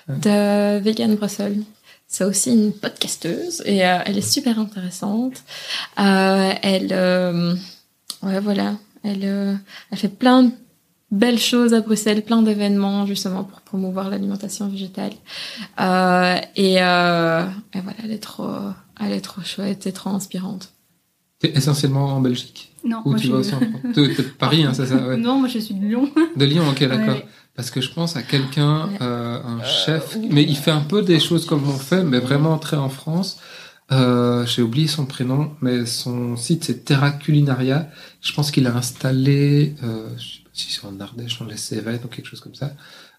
[0.09, 1.61] de Vegan Brussels.
[2.07, 5.43] C'est aussi une podcasteuse et euh, elle est super intéressante.
[5.99, 7.55] Euh, elle, euh,
[8.23, 9.55] ouais, voilà, elle, euh,
[9.91, 10.53] elle fait plein de
[11.11, 15.13] belles choses à Bruxelles, plein d'événements justement pour promouvoir l'alimentation végétale.
[15.81, 17.45] Euh, et, euh,
[17.75, 18.49] et voilà, elle est trop,
[19.01, 20.73] elle est trop chouette et trop inspirante.
[21.41, 24.15] T'es essentiellement en Belgique Non, Ou moi, tu je vas suis- aussi en France T'es
[24.15, 25.17] t'es de Paris, hein, c'est ça ouais.
[25.17, 26.11] Non, moi je suis de Lyon.
[26.37, 27.15] De Lyon, ok, d'accord.
[27.17, 27.27] Ouais.
[27.55, 30.29] Parce que je pense à quelqu'un, euh, un chef, oui.
[30.31, 33.39] mais il fait un peu des choses comme on fait, mais vraiment très en France.
[33.91, 37.89] Euh, J'ai oublié son prénom, mais son site c'est Terra Culinaria.
[38.21, 41.57] Je pense qu'il a installé, euh, je sais pas si c'est en Ardèche, dans les
[41.57, 42.73] Cévennes ou quelque chose comme ça.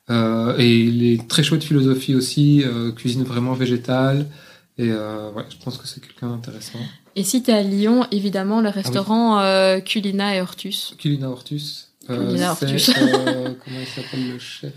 [0.10, 4.28] Euh, et il est très chouette philosophie aussi, euh, cuisine vraiment végétale.
[4.78, 6.80] Et euh, ouais, je pense que c'est quelqu'un d'intéressant.
[7.20, 10.96] Et si t'es à Lyon, évidemment, le restaurant euh, Culina et Hortus.
[10.98, 11.90] Culina Hortus.
[12.10, 12.90] Euh, Culina Hortus.
[12.90, 12.94] euh,
[13.66, 14.72] comment il s'appelle le chef?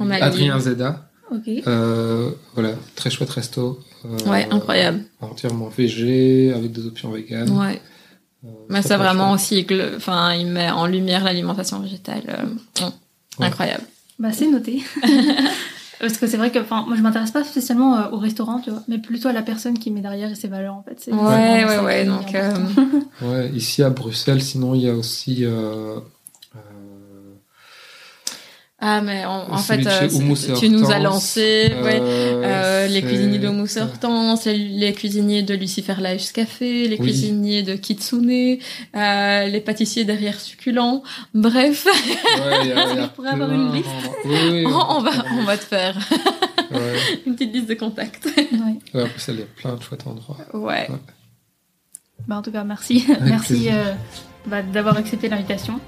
[0.00, 0.60] On a Adrien Lyon.
[0.64, 1.10] Zeda.
[1.30, 1.48] Ok.
[1.66, 3.80] Euh, voilà, très chouette resto.
[4.06, 5.02] Euh, Ouais, incroyable.
[5.20, 7.50] Entièrement végé, avec des options véganes.
[7.50, 7.82] Ouais.
[8.44, 9.70] Euh, Mais très vraiment chouette.
[9.72, 12.22] aussi, enfin, il met en lumière l'alimentation végétale.
[12.80, 12.84] euh,
[13.38, 13.46] Ouais.
[13.46, 13.84] Incroyable.
[14.18, 14.82] Bah, c'est noté.
[16.00, 18.70] Parce que c'est vrai que, enfin, moi je m'intéresse pas spécialement euh, au restaurant, tu
[18.70, 21.10] vois, mais plutôt à la personne qui met derrière et ses valeurs en fait.
[21.12, 22.04] Ouais, ouais, ouais.
[22.04, 22.52] Donc, euh.
[23.22, 25.44] Ouais, ici à Bruxelles, sinon il y a aussi.
[28.82, 30.08] Euh, euh, ah, mais en, fait, euh,
[30.58, 32.00] tu nous as lancé, ouais.
[32.02, 36.96] euh, Euh, les cuisiniers de et Hortense, les, les cuisiniers de Lucifer Lives Café, les
[36.98, 37.06] Oui.
[37.06, 38.58] cuisiniers de Kitsune,
[38.96, 41.02] euh, les pâtissiers derrière Succulent.
[41.34, 43.86] Bref, Ouais, y a- a avoir une liste.
[44.24, 45.96] Oui, oui, on, va, on va te faire
[46.72, 46.94] Ouais,
[47.26, 48.26] une petite liste de contacts.
[48.36, 48.48] Ouais.
[48.92, 50.36] ouais, à Bruxelles, il y a plein de chouettes endroits.
[50.52, 50.88] Ouais.
[52.26, 53.04] Bah, en tout cas, merci.
[53.08, 53.94] Avec merci euh,
[54.46, 55.78] bah, d'avoir accepté l'invitation.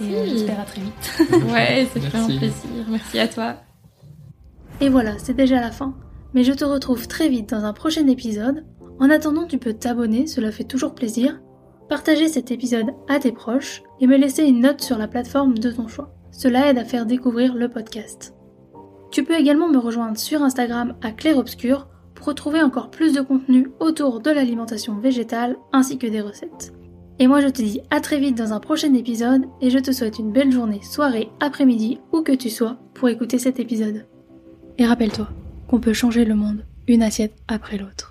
[0.00, 1.12] Et euh, j'espère à très vite.
[1.52, 2.38] Ouais, c'est Merci.
[2.38, 2.86] plaisir.
[2.88, 3.54] Merci à toi.
[4.80, 5.94] Et voilà, c'est déjà la fin.
[6.34, 8.64] Mais je te retrouve très vite dans un prochain épisode.
[8.98, 11.40] En attendant, tu peux t'abonner, cela fait toujours plaisir.
[11.88, 15.70] Partager cet épisode à tes proches et me laisser une note sur la plateforme de
[15.70, 16.14] ton choix.
[16.30, 18.34] Cela aide à faire découvrir le podcast.
[19.10, 23.20] Tu peux également me rejoindre sur Instagram à Claire Obscur pour retrouver encore plus de
[23.20, 26.72] contenu autour de l'alimentation végétale ainsi que des recettes.
[27.20, 29.92] Et moi je te dis à très vite dans un prochain épisode et je te
[29.92, 34.06] souhaite une belle journée, soirée, après-midi, où que tu sois pour écouter cet épisode.
[34.78, 35.28] Et rappelle-toi
[35.68, 38.09] qu'on peut changer le monde une assiette après l'autre.